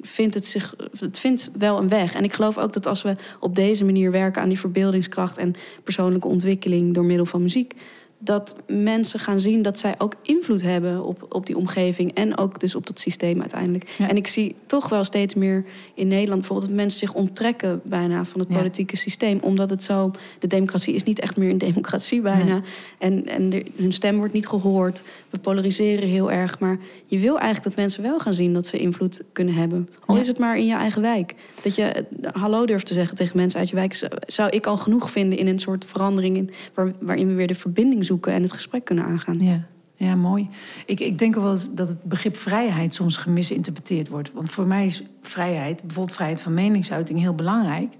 [0.00, 2.14] vindt het zich, het vindt wel een weg.
[2.14, 5.54] En ik geloof ook dat als we op deze manier werken aan die verbeeldingskracht en
[5.84, 7.74] persoonlijke ontwikkeling door middel van muziek,
[8.18, 12.60] dat mensen gaan zien dat zij ook invloed hebben op, op die omgeving en ook
[12.60, 13.94] dus op dat systeem uiteindelijk.
[13.98, 14.08] Ja.
[14.08, 15.64] En ik zie toch wel steeds meer
[15.94, 18.56] in Nederland bijvoorbeeld dat mensen zich onttrekken bijna van het Ja.
[18.56, 22.44] politieke systeem, omdat het zo, de democratie is niet echt meer een democratie bijna.
[22.54, 22.62] Nee.
[22.98, 25.02] En, en hun stem wordt niet gehoord.
[25.30, 26.58] We polariseren heel erg.
[26.60, 29.88] Maar je wil eigenlijk dat mensen wel gaan zien dat ze invloed kunnen hebben.
[30.04, 30.20] Al Ja.
[30.20, 31.34] is het maar in je eigen wijk.
[31.66, 34.08] Dat je eh, hallo durft te zeggen tegen mensen uit je wijk.
[34.26, 36.36] zou- ik al genoeg vinden in een soort verandering...
[36.36, 39.38] In, waar, waarin we weer de verbinding zoeken en het gesprek kunnen aangaan.
[39.40, 40.48] Ja, ja mooi.
[40.86, 44.32] Ik, ik denk wel eens dat het begrip vrijheid soms gemisinterpreteerd wordt.
[44.32, 47.94] Want voor mij is vrijheid, bijvoorbeeld vrijheid van meningsuiting, heel belangrijk.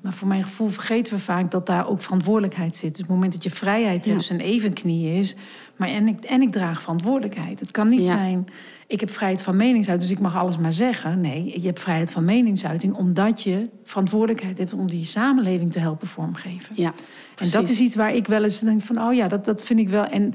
[0.00, 2.90] Maar voor mijn gevoel vergeten we vaak dat daar ook verantwoordelijkheid zit.
[2.90, 4.12] Dus op het moment dat je vrijheid Ja.
[4.12, 5.36] hebt, een evenknie is.
[5.76, 7.60] Maar en ik, en ik draag verantwoordelijkheid.
[7.60, 8.06] Het kan niet Ja.
[8.06, 8.46] zijn,
[8.92, 11.20] ik heb vrijheid van meningsuiting, dus ik mag alles maar zeggen.
[11.20, 16.08] Nee, je hebt vrijheid van meningsuiting omdat je verantwoordelijkheid hebt om die samenleving te helpen
[16.08, 16.74] vormgeven.
[16.76, 16.94] Ja, En
[17.36, 17.70] dat precies.
[17.70, 20.04] is iets waar ik wel eens denk van, oh ja, dat, dat vind ik wel.
[20.04, 20.34] En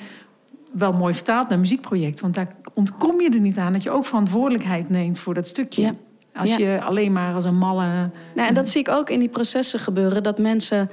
[0.72, 2.20] wel mooi vertaald naar muziekproject.
[2.20, 5.82] Want daar ontkom je er niet aan dat je ook verantwoordelijkheid neemt voor dat stukje.
[5.82, 5.94] Ja.
[6.34, 6.58] Als Ja.
[6.58, 8.10] je alleen maar als een malle.
[8.36, 10.24] Nou, en dat zie ik ook in die processen gebeuren.
[10.24, 10.90] Dat mensen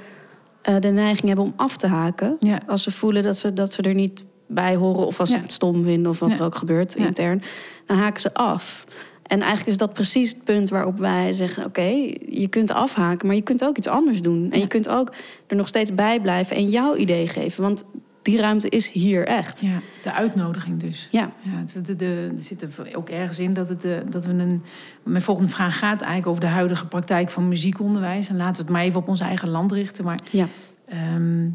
[0.61, 2.37] eh, de neiging hebben om af te haken.
[2.39, 2.59] Ja.
[2.67, 5.05] Als ze voelen dat ze, dat ze er niet bij horen.
[5.05, 5.41] Of als ze Ja.
[5.41, 6.11] het stom vinden.
[6.11, 6.35] Of wat Ja.
[6.35, 7.41] er ook gebeurt intern.
[7.85, 8.85] Dan haken ze af.
[9.23, 11.65] En eigenlijk is dat precies het punt waarop wij zeggen...
[11.65, 11.81] oké,
[12.29, 14.51] je kunt afhaken, maar je kunt ook iets anders doen.
[14.51, 15.13] En je kunt ook
[15.47, 17.63] er nog steeds bij blijven en jouw idee geven.
[17.63, 17.83] Want
[18.21, 19.59] die ruimte is hier echt.
[19.61, 21.07] Ja, de uitnodiging dus.
[21.11, 24.31] Ja, Ja, de, de, er zit er ook ergens in dat, het, eh, dat we
[24.33, 24.63] een.
[25.03, 28.29] Mijn volgende vraag gaat eigenlijk over de huidige praktijk van muziekonderwijs.
[28.29, 30.03] En laten we het maar even op ons eigen land richten.
[30.03, 30.47] Maar ja,
[30.87, 31.49] Ehm,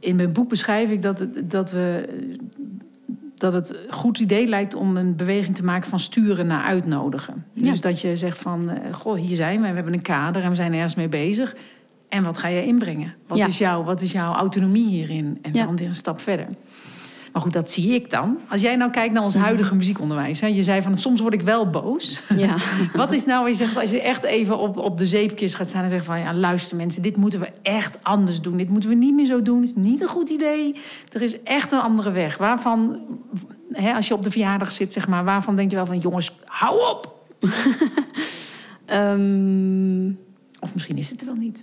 [0.00, 2.08] in mijn boek beschrijf ik dat, het, dat, we,
[3.34, 7.44] dat het een goed idee lijkt om een beweging te maken van sturen naar uitnodigen.
[7.52, 7.70] Ja.
[7.70, 10.50] Dus dat je zegt van, eh, goh, hier zijn we, we hebben een kader en
[10.50, 11.56] we zijn ergens mee bezig.
[12.08, 13.14] En wat ga je inbrengen?
[13.26, 13.46] Wat, Ja.
[13.46, 15.38] is, jouw, wat is jouw autonomie hierin?
[15.42, 15.64] En Ja.
[15.66, 16.46] dan weer een stap verder.
[17.32, 18.38] Maar goed, dat zie ik dan.
[18.48, 20.40] Als jij nou kijkt naar ons huidige muziekonderwijs.
[20.40, 22.22] Hè, je zei van, soms word ik wel boos.
[22.36, 22.56] ja.
[22.92, 25.82] Wat is nou, je zegt, als je echt even op, op de zeepjes gaat staan
[25.82, 28.56] en zegt van ja, luister mensen, dit moeten we echt anders doen.
[28.56, 29.62] Dit moeten we niet meer zo doen.
[29.62, 30.74] Is niet een goed idee.
[31.12, 32.36] Er is echt een andere weg.
[32.36, 33.00] Waarvan,
[33.72, 36.32] hè, als je op de verjaardag zit, zeg maar, waarvan denk je wel van jongens,
[36.44, 37.16] hou op.
[38.84, 40.08] Ehm,
[40.60, 41.62] Of misschien is het er wel niet.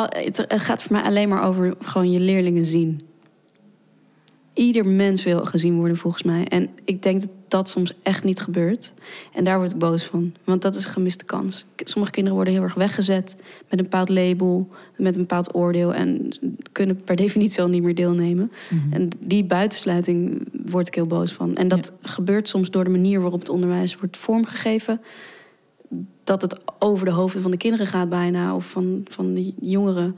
[0.00, 3.00] Het gaat voor mij alleen maar over gewoon je leerlingen zien.
[4.52, 6.44] Ieder mens wil gezien worden, volgens mij.
[6.48, 8.92] En ik denk dat dat soms echt niet gebeurt.
[9.32, 10.34] En daar word ik boos van.
[10.44, 11.64] Want dat is een gemiste kans.
[11.76, 13.36] Sommige kinderen worden heel erg weggezet
[13.70, 15.94] met een bepaald label, met een bepaald oordeel.
[15.94, 16.28] En
[16.72, 18.52] kunnen per definitie al niet meer deelnemen.
[18.90, 21.56] En die buitensluiting word ik heel boos van.
[21.56, 25.00] En dat gebeurt soms door de manier waarop het onderwijs wordt vormgegeven.
[26.24, 28.54] Dat het over de hoofden van de kinderen gaat bijna.
[28.54, 30.16] Of van, van de jongeren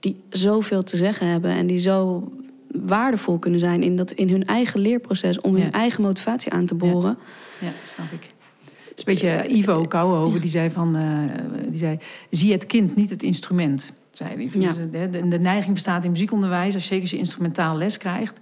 [0.00, 1.50] die zoveel te zeggen hebben.
[1.50, 2.32] En die zo
[2.68, 5.40] waardevol kunnen zijn in, dat, in hun eigen leerproces.
[5.40, 7.18] Om hun eigen motivatie aan te boren.
[7.60, 8.32] Ja, snap ik.
[8.94, 11.18] Het is een beetje Ivo Kouwenhoven, die zei van, eh,
[11.68, 11.98] die zei,
[12.30, 13.92] zie het kind, niet het instrument.
[14.10, 14.60] Zei hij.
[14.60, 14.72] Ja.
[14.72, 17.96] Dus, eh, de, de neiging bestaat in muziekonderwijs, als je zeker als je instrumentaal les
[17.96, 18.40] krijgt,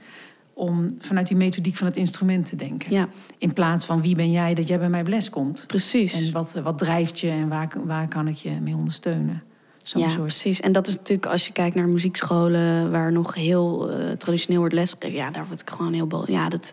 [0.55, 2.93] om vanuit die methodiek van het instrument te denken.
[2.95, 5.65] Ja, In plaats van wie ben jij dat jij bij mij op les komt.
[5.67, 6.27] precies.
[6.27, 9.43] En wat, wat drijft je en waar, waar kan ik je mee ondersteunen?
[9.85, 10.17] Ja, soort.
[10.21, 10.61] precies.
[10.61, 12.91] En dat is natuurlijk als je kijkt naar muziekscholen...
[12.91, 15.17] waar nog heel eh, traditioneel wordt lesgegeven.
[15.17, 16.27] Ja, daar word ik gewoon heel boos.
[16.27, 16.73] Ja, dat,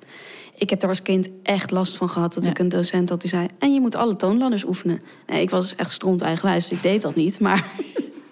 [0.56, 2.34] ik heb daar als kind echt last van gehad.
[2.34, 2.50] Dat Ja.
[2.50, 3.48] ik een docent had die zei...
[3.60, 5.02] en je moet alle toonladders oefenen.
[5.28, 7.40] Nee, ik was echt stront eigenwijs, dus ik deed dat niet.
[7.40, 7.66] Maar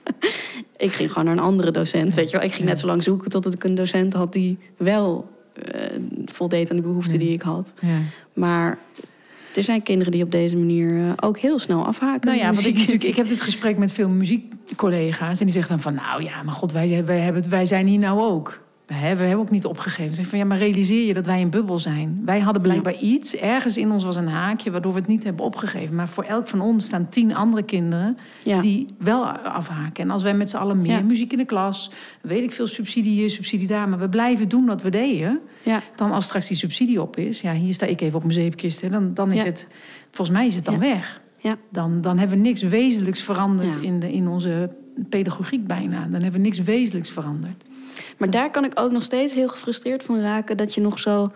[0.77, 2.15] ik ging gewoon naar een andere docent.
[2.15, 2.45] Weet je wel.
[2.45, 4.33] Ik ging net zo lang zoeken totdat ik een docent had...
[4.33, 5.29] die wel
[6.25, 7.19] voldeed aan de behoeften Ja.
[7.19, 7.73] die ik had.
[7.81, 7.97] Ja.
[8.33, 8.77] Maar
[9.55, 12.27] er zijn kinderen die op deze manier eh, ook heel snel afhaken.
[12.27, 15.39] Nou ja, want ik, natuurlijk, ik heb dit gesprek met veel muziekcollega's.
[15.39, 17.99] En die zeggen dan van, nou ja, maar god, wij, wij, hebben, wij zijn hier
[17.99, 18.65] nou ook.
[18.87, 20.15] We hebben, ook niet opgegeven.
[20.15, 22.21] Zeg van, ja, maar realiseer je dat wij een bubbel zijn.
[22.25, 24.71] Wij hadden blijkbaar iets, ergens in ons was een haakje...
[24.71, 25.95] waardoor we het niet hebben opgegeven.
[25.95, 28.17] Maar voor elk van ons staan tien andere kinderen...
[28.43, 28.61] Ja.
[28.61, 30.03] die wel afhaken.
[30.03, 31.01] En als wij met z'n allen meer Ja.
[31.01, 31.91] muziek in de klas...
[32.21, 33.89] weet ik veel, subsidie hier, subsidie daar...
[33.89, 35.39] maar we blijven doen wat we deden...
[35.63, 35.81] Ja.
[35.95, 37.41] dan als straks die subsidie op is...
[37.41, 38.81] ja, hier sta ik even op mijn zeepkist...
[38.81, 39.67] Hè, dan, dan is het,
[40.11, 41.55] volgens mij is het dan weg Ja.
[41.71, 44.69] dan, dan hebben we niks wezenlijks veranderd in, de, in onze
[45.09, 46.01] pedagogiek bijna.
[46.01, 47.63] Dan hebben we niks wezenlijks veranderd.
[48.17, 50.57] Maar daar kan ik ook nog steeds heel gefrustreerd van raken.
[50.57, 51.31] Dat je nog zo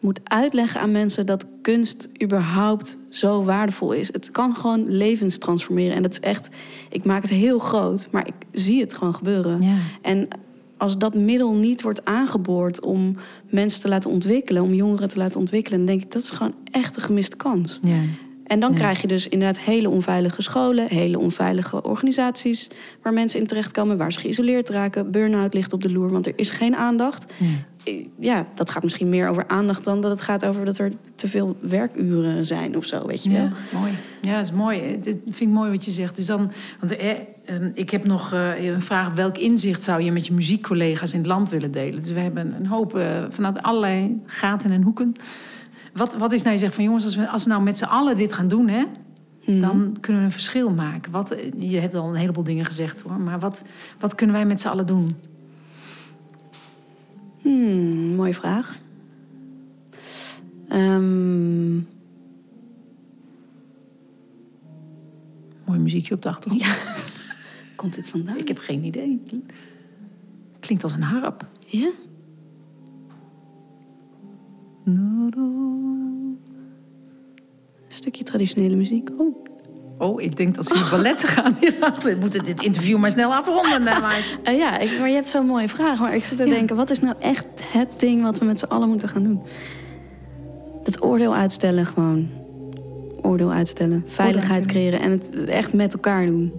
[0.00, 4.12] moet uitleggen aan mensen dat kunst überhaupt zo waardevol is.
[4.12, 5.96] Het kan gewoon levens transformeren.
[5.96, 6.48] En dat is echt,
[6.90, 9.62] ik maak het heel groot, maar ik zie het gewoon gebeuren.
[9.62, 9.76] Ja.
[10.02, 10.28] En
[10.76, 13.16] als dat middel niet wordt aangeboord om
[13.50, 16.54] mensen te laten ontwikkelen, om jongeren te laten ontwikkelen, dan denk ik dat is gewoon
[16.70, 17.78] echt een gemiste kans.
[17.82, 18.00] Ja.
[18.46, 18.76] En dan Ja.
[18.78, 22.68] krijg je dus inderdaad hele onveilige scholen, hele onveilige organisaties
[23.02, 25.10] waar mensen in terechtkomen, waar ze geïsoleerd raken.
[25.10, 27.32] Burn-out ligt op de loer, want er is geen aandacht.
[27.36, 27.46] Ja.
[27.84, 30.90] Eh, Ja, dat gaat misschien meer over aandacht dan dat het gaat over dat er
[31.14, 33.40] te veel werkuren zijn of zo, weet je wel.
[33.42, 33.92] Ja, mooi.
[34.22, 34.80] Ja, dat is mooi.
[34.80, 36.16] Het het vind ik mooi wat je zegt.
[36.16, 37.16] Dus dan, want eh, eh,
[37.74, 41.26] ik heb nog eh, een vraag: welk inzicht zou je met je muziekcollega's in het
[41.26, 42.00] land willen delen?
[42.00, 45.14] Dus we hebben een hoop eh, vanuit allerlei gaten en hoeken.
[45.96, 47.84] Wat, wat is nou je zegt van jongens, als we, als we nou met z'n
[47.84, 48.84] allen dit gaan doen, hè,
[49.46, 49.60] Mhm.
[49.60, 51.12] dan kunnen we een verschil maken.
[51.12, 53.62] Wat, je hebt al een heleboel dingen gezegd hoor, maar wat,
[53.98, 55.10] wat kunnen wij met z'n allen doen?
[57.42, 58.76] Hmm, mooie vraag.
[60.68, 61.74] Ehm,
[65.64, 66.64] Mooi muziekje op de achtergrond.
[66.64, 66.74] ja.
[67.76, 68.36] Komt dit vandaan?
[68.38, 69.20] Ik heb geen idee.
[70.60, 71.46] Klinkt als een harp.
[71.66, 71.90] Ja?
[74.86, 76.38] Een
[77.88, 79.10] stukje traditionele muziek.
[79.16, 79.46] Oh,
[79.98, 81.56] Oh, ik denk dat ze hier balletten gaan.
[82.02, 83.82] We moeten dit interview maar snel afronden.
[83.82, 85.98] Maar, uh, ja, ik, maar je hebt zo'n mooie vraag.
[85.98, 88.64] Maar ik zit te denken, wat is nou echt het ding wat we met z'n
[88.64, 89.42] allen moeten gaan doen?
[90.84, 92.28] Het oordeel uitstellen gewoon.
[93.22, 94.04] Oordeel uitstellen.
[94.06, 96.52] Veiligheid creëren en het echt met elkaar doen.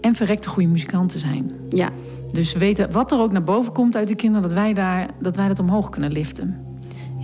[0.00, 1.52] En verrekte goede muzikanten zijn.
[1.68, 1.88] Ja.
[2.32, 5.36] Dus weten wat er ook naar boven komt uit de kinderen, dat wij, daar, dat,
[5.36, 6.73] wij dat omhoog kunnen liften.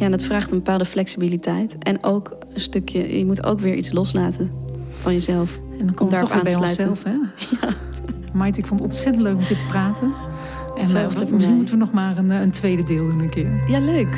[0.01, 1.79] Ja, en dat vraagt een bepaalde flexibiliteit.
[1.79, 4.51] En ook een stukje, je moet ook weer iets loslaten
[5.01, 5.61] van jezelf.
[5.79, 7.11] En dan komt het toch weer bij onszelf, hè?
[7.61, 7.69] Ja.
[8.33, 10.13] Maite, ik vond het ontzettend leuk om dit te praten.
[10.77, 13.63] En uh, misschien moeten we nog maar een, eh, een, tweede deel doen een keer.
[13.67, 14.17] Ja, leuk.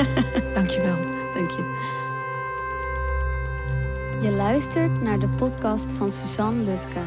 [0.54, 0.96] Dankjewel.
[1.34, 1.76] Dank je.
[4.22, 7.00] Je luistert naar de podcast van Suzanne Lutke.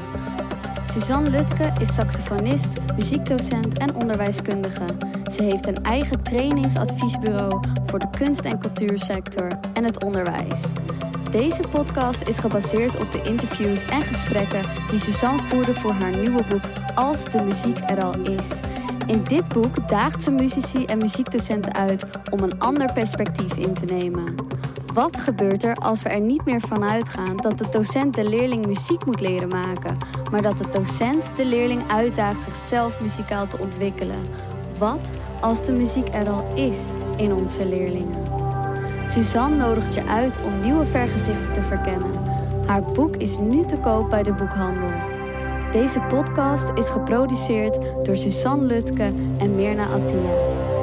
[0.96, 4.86] Suzanne Lutke is saxofonist, muziekdocent en onderwijskundige.
[5.32, 10.64] Ze heeft een eigen trainingsadviesbureau voor de kunst- en cultuursector en het onderwijs.
[11.32, 16.44] Deze podcast is gebaseerd op de interviews en gesprekken die Suzanne voerde voor haar nieuwe
[16.50, 16.64] boek
[16.96, 18.60] Als de muziek er al is.
[19.06, 23.86] In dit boek daagt ze muzici en muziekdocenten uit om een ander perspectief in te
[23.86, 24.36] nemen.
[24.96, 28.66] Wat gebeurt er als we er niet meer van uitgaan dat de docent de leerling
[28.66, 29.98] muziek moet leren maken,
[30.32, 34.20] maar dat de docent de leerling uitdaagt zichzelf muzikaal te ontwikkelen?
[34.78, 36.80] Wat als de muziek er al is
[37.18, 38.24] in onze leerlingen?
[39.06, 42.24] Suzanne nodigt je uit om nieuwe vergezichten te verkennen.
[42.66, 44.92] Haar boek is nu te koop bij de boekhandel.
[45.72, 50.34] Deze podcast is geproduceerd door Suzanne Lutke en Mirna Attia.